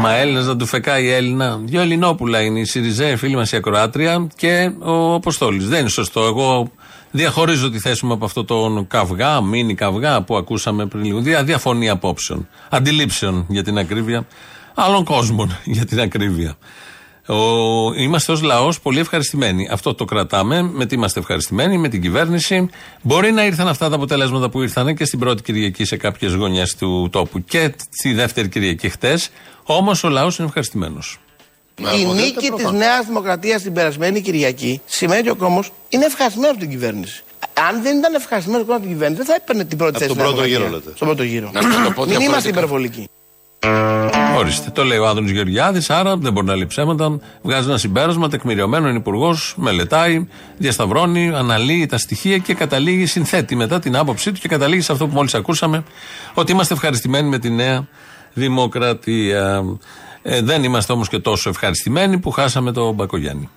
[0.00, 1.60] Μα Έλληνας να του φεκάει Έλληνα.
[1.64, 5.68] Δύο Ελληνόπουλα είναι η Σιριζέ, φίλη μας η Ακροάτρια και ο Αποστόλης.
[5.68, 6.20] Δεν είναι σωστό.
[6.20, 6.70] Εγώ
[7.10, 11.20] διαχωρίζω τη θέση μου από αυτό τον καυγά, μίνι καυγά που ακούσαμε πριν λίγο.
[11.20, 12.48] Δια, διαφωνία απόψεων.
[12.68, 14.26] Αντιλήψεων για την ακρίβεια.
[14.74, 16.56] Άλλων κόσμων για την ακρίβεια.
[17.28, 19.68] Ο, είμαστε ως λαός πολύ ευχαριστημένοι.
[19.72, 20.62] Αυτό το κρατάμε.
[20.62, 22.68] Με τι είμαστε ευχαριστημένοι, με την κυβέρνηση.
[23.02, 26.76] Μπορεί να ήρθαν αυτά τα αποτελέσματα που ήρθαν και στην πρώτη Κυριακή σε κάποιες γωνιές
[26.76, 29.30] του τόπου και στη δεύτερη Κυριακή χτες.
[29.62, 31.18] Όμως ο λαός είναι ευχαριστημένος.
[32.00, 36.60] Η νίκη της Νέας Δημοκρατίας την περασμένη Κυριακή σημαίνει ότι ο κόμμα είναι ευχαριστημένο από
[36.60, 37.22] την κυβέρνηση.
[37.70, 40.08] Αν δεν ήταν ευχαριστημένο από την κυβέρνηση, δεν θα έπαιρνε την πρώτη Από θέση.
[40.08, 40.66] τον Νέα πρώτο Δημοκρατία.
[40.66, 40.96] γύρο, λέτε.
[40.96, 41.50] Στον πρώτο γύρο.
[41.52, 42.48] Να σας το πω Μην είμαστε διαφορετικά.
[42.48, 43.08] υπερβολικοί.
[44.36, 44.70] Ορίστε.
[44.70, 47.20] Το λέει ο Άδωνης Γεωργιάδης, άρα δεν μπορεί να λέει ψέματα.
[47.42, 53.78] Βγάζει ένα συμπέρασμα τεκμηριωμένο, είναι υπουργός, μελετάει, διασταυρώνει, αναλύει τα στοιχεία και καταλήγει, συνθέτει μετά
[53.78, 55.84] την άποψή του και καταλήγει σε αυτό που μόλις ακούσαμε,
[56.34, 57.86] ότι είμαστε ευχαριστημένοι με τη νέα
[58.32, 59.64] δημοκρατία.
[60.22, 63.48] Ε, δεν είμαστε όμως και τόσο ευχαριστημένοι που χάσαμε τον Μπακογιάννη.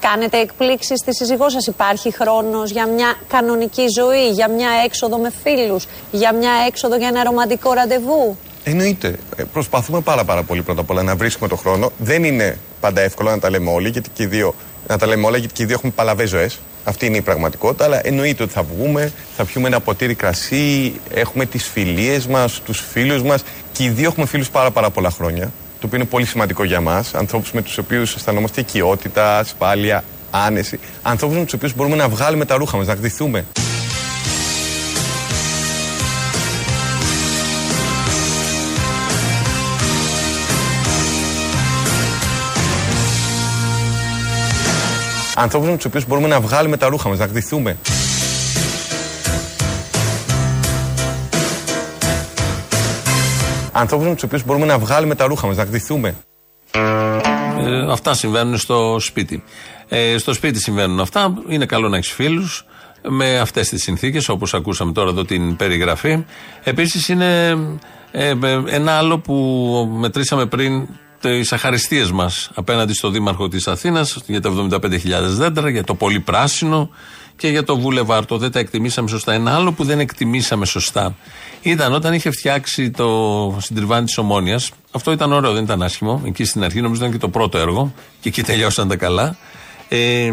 [0.00, 1.66] Κάνετε εκπλήξεις στη σύζυγό σας.
[1.66, 7.08] Υπάρχει χρόνος για μια κανονική ζωή, για μια έξοδο με φίλους, για μια έξοδο για
[7.08, 9.18] ένα ρομαντικό ραντεβού; Εννοείται.
[9.36, 11.92] Ε, Προσπαθούμε πάρα, πάρα πολύ πρώτα απ' όλα να βρίσκουμε το χρόνο.
[11.98, 14.54] Δεν είναι πάντα εύκολο να τα λέμε όλοι, γιατί και οι δύο,
[14.88, 16.58] να τα λέμε όλα, γιατί και οι δύο έχουμε παλαβές ζωές.
[16.84, 17.84] Αυτή είναι η πραγματικότητα.
[17.84, 22.84] Αλλά εννοείται ότι θα βγούμε, θα πιούμε ένα ποτήρι κρασί, έχουμε τις φιλίες μας, τους
[22.90, 23.42] φίλους μας.
[23.72, 25.52] Και οι δύο έχουμε φίλους πάρα, πάρα πολλά χρόνια.
[25.80, 27.14] Το οποίο είναι πολύ σημαντικό για μας.
[27.14, 30.78] Ανθρώπους με τους οποίους αισθανόμαστε οικειότητα, ασφάλεια, άνεση.
[31.02, 33.44] Ανθρώπους με τους οποίους μπορούμε να βγάλουμε τα ρούχα μας, να γδυθούμε.
[45.36, 47.76] Ανθρώπους με τους οποίους μπορούμε να βγάλουμε τα ρούχα μας, να γδυθούμε.
[53.72, 56.14] Ανθρώπους με τους οποίους μπορούμε να βγάλουμε τα ρούχα μας, να γδυθούμε.
[56.70, 59.44] Ε, αυτά συμβαίνουν στο σπίτι.
[59.88, 61.34] Ε, στο σπίτι συμβαίνουν αυτά.
[61.48, 62.64] Είναι καλό να έχεις φίλους
[63.08, 66.24] με αυτές τις συνθήκες, όπως ακούσαμε τώρα εδώ την περιγραφή.
[66.64, 67.48] Επίσης είναι
[68.10, 69.34] ε, ε, ένα άλλο που
[69.98, 70.88] μετρήσαμε πριν
[71.28, 74.90] τι αχαριστίε μας απέναντι στο Δήμαρχο της Αθήνας για τα 75.000
[75.22, 76.90] δέντρα, για το πολύ πράσινο
[77.36, 78.38] και για το Βουλεβάρτο.
[78.38, 79.32] Δεν τα εκτιμήσαμε σωστά.
[79.32, 81.14] Ένα άλλο που δεν εκτιμήσαμε σωστά
[81.62, 84.70] ήταν όταν είχε φτιάξει το συντριβάνι της Ομόνιας.
[84.90, 86.22] Αυτό ήταν ωραίο, δεν ήταν άσχημο.
[86.26, 89.36] Εκεί στην αρχή νομίζω ήταν και το πρώτο έργο και εκεί τελειώσαν τα καλά.
[89.88, 90.32] Ε,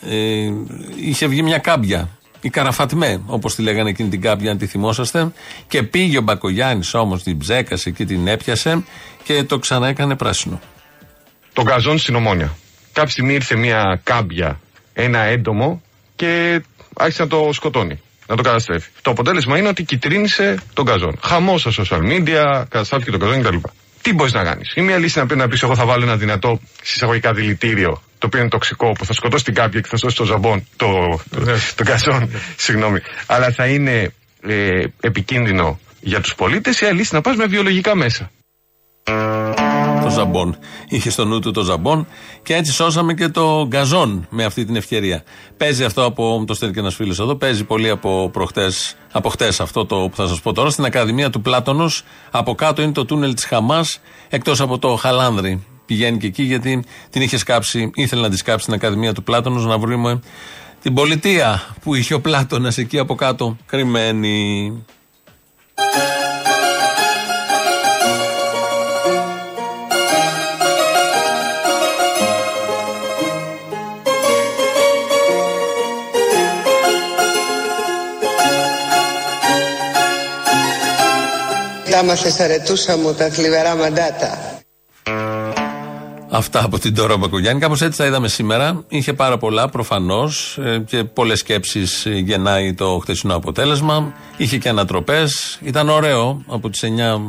[0.00, 0.52] ε,
[0.96, 2.08] είχε βγει μια κάμπια.
[2.40, 5.32] Η Καραφατμέ, όπως τη λέγανε εκείνη την κάμπια, αν τη θυμόσαστε.
[5.68, 8.84] Και πήγε ο Μπακογιάννης όμως, την ψέκασε και την έπιασε
[9.22, 10.60] και το ξανά έκανε πράσινο.
[11.52, 12.56] τον καζόν στην Ομόνια.
[12.92, 14.60] Κάποια στιγμή ήρθε μια κάμπια,
[14.92, 15.82] ένα έντομο
[16.16, 16.62] και
[16.96, 18.00] άρχισε να το σκοτώνει.
[18.26, 18.90] Να το καταστρέφει.
[19.02, 21.18] Το αποτέλεσμα είναι ότι κυτρίνησε τον καζόν.
[21.22, 23.56] Χαμός στα social media, καταστράφηκε τον καζόν κτλ.
[24.02, 24.72] Τι μπορείς να κάνεις.
[24.74, 28.02] Η μία λύση είναι να πει να πεις, Εγώ θα βάλω ένα δυνατό συσσαγωγικά δηλητήριο,
[28.18, 31.20] το οποίο είναι τοξικό, που θα σκοτώσει την κάμπια και θα σώσει το ζαμπόν, το,
[31.30, 31.40] το,
[31.74, 32.98] το καζόν, συγγνώμη.
[33.26, 36.80] Αλλά θα είναι ε, επικίνδυνο για τους πολίτες.
[36.80, 38.30] Η άλλη λύση είναι να πας με βιολογικά μέσα.
[40.10, 40.56] Το ζαμπόν.
[40.88, 42.06] Είχε στο νου του το ζαμπόν
[42.42, 45.22] και έτσι σώσαμε και το γκαζόν με αυτή την ευκαιρία.
[45.56, 46.44] Παίζει αυτό από.
[46.46, 47.34] Το στέλνει και ένας φίλος εδώ.
[47.34, 48.96] Παίζει πολύ από προχτές.
[49.12, 50.70] Από χτες αυτό το που θα σας πω τώρα.
[50.70, 52.02] Στην Ακαδημία του Πλάτωνος.
[52.30, 54.00] Από κάτω είναι το τούνελ της Χαμάς.
[54.28, 55.66] Εκτός από το Χαλάνδρη.
[55.86, 57.90] Πηγαίνει και εκεί γιατί την είχε σκάψει.
[57.94, 60.20] Ήθελε να τη σκάψει στην Ακαδημία του Πλάτωνος να βρούμε
[60.82, 64.72] την πολιτεία που είχε ο Πλάτωνας εκεί από κάτω κρυμμένη.
[81.90, 84.58] Τα μάθες αρετούσα μου τα θλιβερά μαντάτα.
[86.32, 87.60] Αυτά από την Τώρα Μπακογιάννη.
[87.60, 88.84] Κάπως έτσι τα είδαμε σήμερα.
[88.88, 94.12] Είχε πάρα πολλά προφανώς και πολλές σκέψεις γεννάει το χθεσινό αποτέλεσμα.
[94.36, 95.58] Είχε και ανατροπές.
[95.62, 97.20] Ήταν ωραίο από τις 9,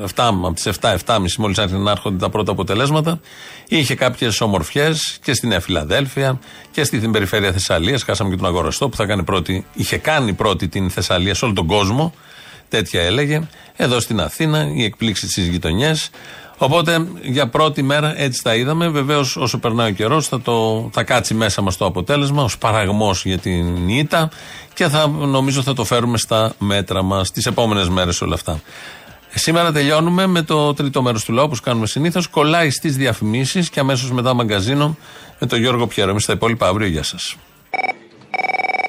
[0.00, 3.20] 7, από τις 7, 7.30 μόλις άρχισαν να έρχονται τα πρώτα αποτελέσματα.
[3.68, 6.38] Είχε κάποιες ομορφιές και στη Νέα Φιλαδέλφια
[6.70, 8.02] και στην περιφέρεια Θεσσαλίας.
[8.02, 11.54] Χάσαμε και τον Αγοραστό που θα κάνει πρώτη, είχε κάνει πρώτη την Θεσσαλία σε όλο
[11.54, 12.12] τον κόσμο.
[12.68, 13.42] Τέτοια έλεγε.
[13.76, 16.10] Εδώ στην Αθήνα, οι εκπλήξεις στις γειτονιές.
[16.58, 18.88] Οπότε για πρώτη μέρα έτσι τα είδαμε.
[18.88, 23.24] Βεβαίως, όσο περνάει ο καιρός, θα, το, θα κάτσει μέσα μας το αποτέλεσμα ως παραγμός
[23.24, 24.30] για την ήττα
[24.74, 28.60] και θα, νομίζω θα το φέρουμε στα μέτρα μας τις επόμενες μέρες όλα αυτά.
[29.34, 32.28] Σήμερα τελειώνουμε με το τρίτο μέρος του λαού, όπως κάνουμε συνήθως.
[32.28, 34.96] Κολλάει στις διαφημίσεις και αμέσως μετά μαγκαζίνο
[35.38, 36.10] με τον Γιώργο Πιέρο.
[36.10, 36.86] Εμείς τα υπόλοιπα αύριο.
[36.86, 37.36] Γεια σας.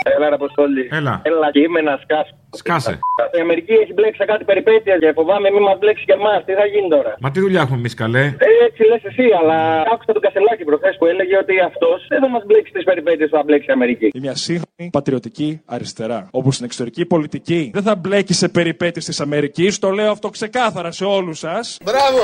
[0.04, 0.88] Έλα, ρε Αποστόλη.
[0.92, 1.22] Έλα.
[1.24, 2.36] Έλα και είμαι να σκάσω.
[2.62, 2.94] Σκάσε.
[3.38, 6.40] Η Αμερική έχει μπλέξει σε κάτι περιπέτεια και φοβάμαι μην μας μπλέξει και εμάς.
[6.46, 9.58] Τι θα γίνει τώρα; Μα τι δουλειά έχουμε εμείς καλέ; Ε, έτσι λες εσύ, αλλά
[9.94, 13.36] άκουσα τον Κασελάκη προχθές που έλεγε ότι αυτός δεν θα μας μπλέξει τις περιπέτειες που
[13.40, 14.06] θα μπλέξει η Αμερική.
[14.14, 16.20] Είναι μια σύγχρονη πατριωτική αριστερά.
[16.32, 19.80] Όπου στην εξωτερική πολιτική δεν θα μπλέκει σε περιπέτειες της Αμερικής.
[19.80, 21.78] Το λέω αυτό ξεκάθαρα σε όλους σας.
[21.86, 22.22] Μπράβο!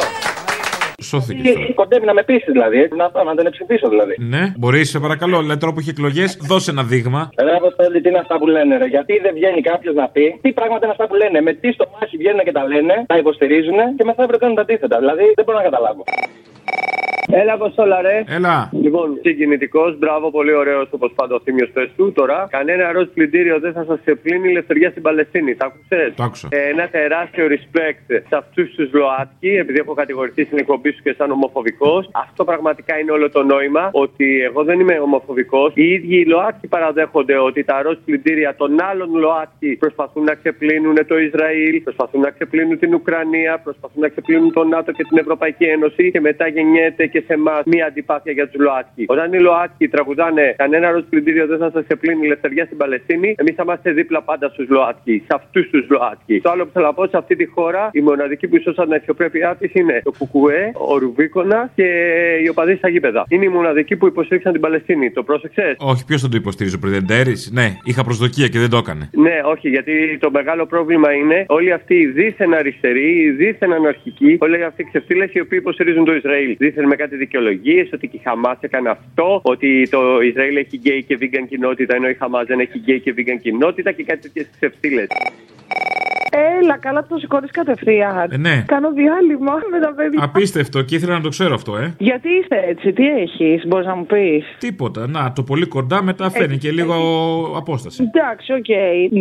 [1.02, 1.50] Σώθηκε.
[1.76, 2.78] Κοντεύει να με πείσει δηλαδή.
[2.80, 4.16] έτσι, Να, να τον ψηφίσω δηλαδή.
[4.20, 7.30] Ναι, μπορείς, σε παρακαλώ, λέει τώρα που έχει εκλογές, δώσε ένα δείγμα.
[7.38, 8.86] Ρε Αποστόλη, τι είναι αυτά που λένε, ρε.
[8.86, 11.42] Γιατί δεν βγαίνει κάποιος να πει τι πράγματα είναι αυτά που λένε.
[11.42, 14.98] Με τι στο μάχη βγαίνουν και τα λένε, τα υποστηρίζουν και μεθαύριο κάνουν τα αντίθετα.
[15.00, 16.04] Δηλαδή δεν μπορώ να καταλάβω.
[17.32, 18.24] Έλα, Αποστόλα, ρε.
[18.28, 18.70] Έλα.
[18.72, 22.12] Λοιπόν, συγκινητικός, μπράβο, πολύ ωραίος όπως πάντα ο θύμιος πες του.
[22.12, 25.56] Τώρα, κανένα ροζ πλυντήριο δεν θα σας ξεπλύνει η ελευθερία στην Παλαιστίνη.
[25.56, 26.48] Τα άκουσες; Το άκουσα.
[26.52, 31.14] Ε, ένα τεράστιο respect σε αυτούς τους ΛΟΑΤΚΙ, επειδή έχω κατηγορηθεί στην εκπομπή σου και
[31.18, 32.10] σαν ομοφοβικός.
[32.14, 33.90] Αυτό πραγματικά είναι όλο το νόημα.
[33.92, 35.72] Ότι εγώ δεν είμαι ομοφοβικός.
[35.76, 40.98] Οι ίδιοι οι ΛΟΑΤΚΙ παραδέχονται ότι τα ροζ πλυντήρια των άλλων ΛΟΑΤΚΙ προσπαθούν να ξεπλύνουν
[41.08, 45.64] το Ισραήλ, προσπαθούν να ξεπλύνουν την Ουκρανία, προσπαθούν να ξεπλύνουν τον ΝΑΤΟ και την Ευρωπαϊκή
[45.64, 49.04] Ένωση και μετά γεννιέται και σε εμάς μία αντιπάθεια για τους ΛΟΑΤΚΙ.
[49.08, 53.36] Όταν οι ΛΟΑΤΚΙ τραγουδάνε κανένα ροζ πλυντήριο δεν θα σας ξεπλύνει η ελευθερία στην Παλαιστίνη,
[53.38, 56.42] εμείς θα είμαστε δίπλα πάντα στους ΛΟΑΤΚΙ, σε αυτούς τους ΛΟΑΤΚΙ.
[56.42, 58.94] Το άλλο που θέλω να πω σε αυτή τη χώρα, οι μοναδικοί που σώσαν την
[58.94, 61.88] αξιοπρέπειά της είναι το Κουκουέ, ο Ρουβίκωνας και
[62.44, 63.26] οι οπαδοί στα γήπεδα.
[63.28, 65.12] Είναι οι μοναδικοί που υποστήριξαν την Παλαιστίνη.
[65.12, 68.78] Το πρόσεξες; Όχι, ποιος θα το υποστήριζε, ο Πρετεντέρης; Ναι, είχα προσδοκία και δεν το
[68.78, 69.10] έκανε.
[69.26, 74.38] Ναι, όχι, γιατί το μεγάλο πρόβλημα είναι όλοι αυτοί οι δήθεν αριστεροί, οι δήθεν αναρχικοί,
[74.40, 76.56] όλοι αυτοί οι ξεφτίλες οι οποίοι υποστηρίζουν το Ισραήλ.
[76.58, 81.04] Δήθεν με κάτι δικαιολογίες, ότι και η Χαμάς έκανε αυτό, ότι το Ισραήλ έχει γκέι
[81.04, 84.48] και vegan κοινότητα, ενώ η Χαμάς δεν έχει γκέι και vegan κοινότητα και κάτι τέτοιες
[84.56, 85.08] ξεφτίλες.
[86.62, 88.32] Έλα, καλά που το σηκώνεις κατευθείαν.
[88.32, 88.64] Ε, ναι.
[88.68, 90.24] Κάνω διάλειμμα με τα παιδιά.
[90.24, 91.94] Απίστευτο και ήθελα να το ξέρω αυτό, ε.
[91.98, 95.08] Γιατί είσαι έτσι, τι έχεις, μπορείς να μου πεις; Τίποτα.
[95.08, 96.96] Να, το πολύ κοντά μετά φέρνει και λίγο
[97.56, 98.04] απόσταση.
[98.14, 98.66] Εντάξει, οκ,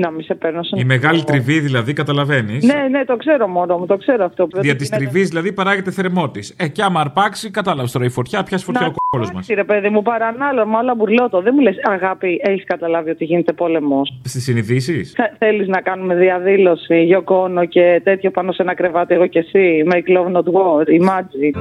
[0.01, 0.79] να μην σε παίρνω σαν.
[0.79, 2.65] Η μεγάλη τριβή δηλαδή, καταλαβαίνεις.
[2.65, 4.47] Ναι, ναι, το ξέρω μόνο μου, το ξέρω αυτό.
[4.47, 5.05] που Δια της γίνεται.
[5.05, 6.41] τριβής δηλαδή παράγεται θερμότητα.
[6.57, 9.49] Ε, και άμα αρπάξει, κατάλαβες τώρα η φωτιά, πιάσει φωτιά Να ο κώλος μας.
[9.49, 11.41] Εντάξει, ρε παιδί μου, παρανάλωμα, αλλά μπουρλότο.
[11.41, 14.21] Δεν μου λες, αγάπη, έχεις καταλάβει ότι γίνεται πόλεμος.
[14.25, 19.39] Στις συνειδήσεις; Θέλεις να κάνουμε διαδήλωση, γιοκόνο και τέτοιο πάνω σε ένα κρεβάτι, εγώ και
[19.39, 19.85] εσύ.
[19.91, 21.55] Make love not war, imagine.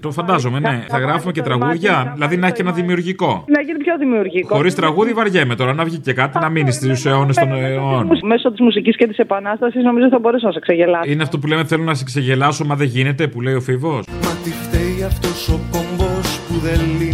[0.00, 0.84] Το φαντάζομαι, ναι.
[0.88, 2.12] Θα γράφουμε και τραγούδια.
[2.14, 3.44] Δηλαδή να έχει και ένα δημιουργικό.
[3.46, 4.54] Να γίνει πιο δημιουργικό.
[4.54, 8.18] Χωρίς τραγούδι βαριέμαι τώρα να βγει και κάτι να μείνει στους αιώνες των αιώνων.
[8.22, 11.10] Μέσω της μουσικής και της επανάστασης νομίζω θα μπορέσω να σε ξεγελάσω.
[11.10, 14.06] Είναι αυτό που λέμε θέλω να σε ξεγελάσω, μα δεν γίνεται που λέει ο Φίβος.
[14.06, 17.13] Μα τι φταίει αυτός ο κόμπος που δεν λύνεται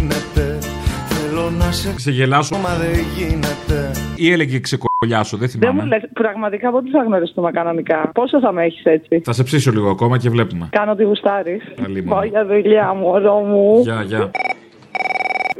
[1.57, 2.55] να σε Ξεγελάσω.
[2.57, 5.95] μα δεν γίνεται Ή έλεγε ξεκολλιάσω, δεν Δεν μου θυμάμαι.
[5.95, 8.11] λες, πραγματικά πότε θα γνωριστούμε κανονικά.
[8.13, 10.67] Πόσο θα με έχεις έτσι; Θα σε ψήσω λίγο ακόμα και βλέπουμε.
[10.71, 11.61] Κάνω τη γουστάρεις.
[11.81, 12.09] Καλή μου.
[12.09, 13.79] Πάω για δουλειά, μωρό μου.
[13.81, 14.31] Γεια, γεια.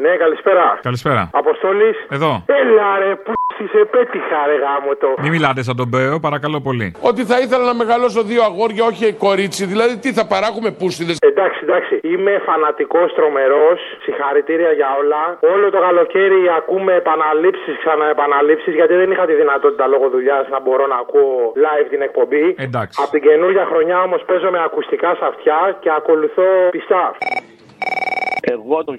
[0.04, 0.80] Ναι, καλησπέρα.
[0.82, 1.30] Καλησπέρα.
[1.34, 1.96] Αποστόλης.
[2.10, 2.44] Εδώ.
[2.46, 3.32] Έλα ρε, που
[3.74, 5.10] σε πέτυχα ρε γάμο το.
[5.24, 6.88] Μην μιλάτε σαν τον Μπέο, παρακαλώ πολύ.
[7.10, 9.64] Ότι θα ήθελα να μεγαλώσω δύο αγόρια, όχι κορίτσι.
[9.66, 11.18] Δηλαδή, τι θα παράγουμε πούστιδες.
[11.32, 11.94] Εντάξει, εντάξει.
[12.12, 13.80] Είμαι φανατικός τρομερός.
[14.06, 15.22] Συγχαρητήρια για όλα.
[15.54, 20.86] Όλο το καλοκαίρι ακούμε επαναλήψεις, ξαναεπαναλήψεις, γιατί δεν είχα τη δυνατότητα λόγω δουλειάς να μπορώ
[20.88, 22.56] να ακούω live την εκπομπή.
[22.58, 22.96] Εντάξει.
[23.02, 27.16] Από την καινούργια χρονιά όμως παίζω με ακουστικά σε αυτιά και ακολουθώ πιστά.
[28.42, 28.96] Εγώ το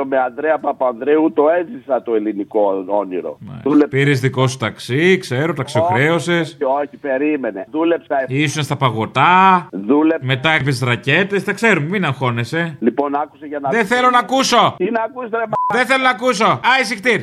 [0.00, 3.38] 1982 με Ανδρέα Παπανδρέου το έζησα το ελληνικό όνειρο.
[3.62, 3.88] Δούλεψα.
[3.88, 6.56] Πήρες δικό σου ταξί, ξέρω, ταξιοχρέωσες.
[6.60, 7.66] Όχι, όχι, περίμενε.
[7.70, 8.24] Δούλεψα.
[8.26, 9.68] Ήσουν στα παγωτά.
[9.72, 10.26] Δούλεψα.
[10.26, 11.44] Μετά έπαιζε ρακέτες.
[11.44, 12.76] Τα ξέρουμε, μην αγχώνεσαι.
[12.80, 13.68] Λοιπόν, άκουσε για να.
[13.68, 14.74] Δεν θέλω να ακούσω.
[14.76, 15.76] Τι να ακούς, ρε, μα...
[15.76, 16.44] Δεν θέλω να ακούσω.
[16.44, 17.20] Άι, σιχτήρ.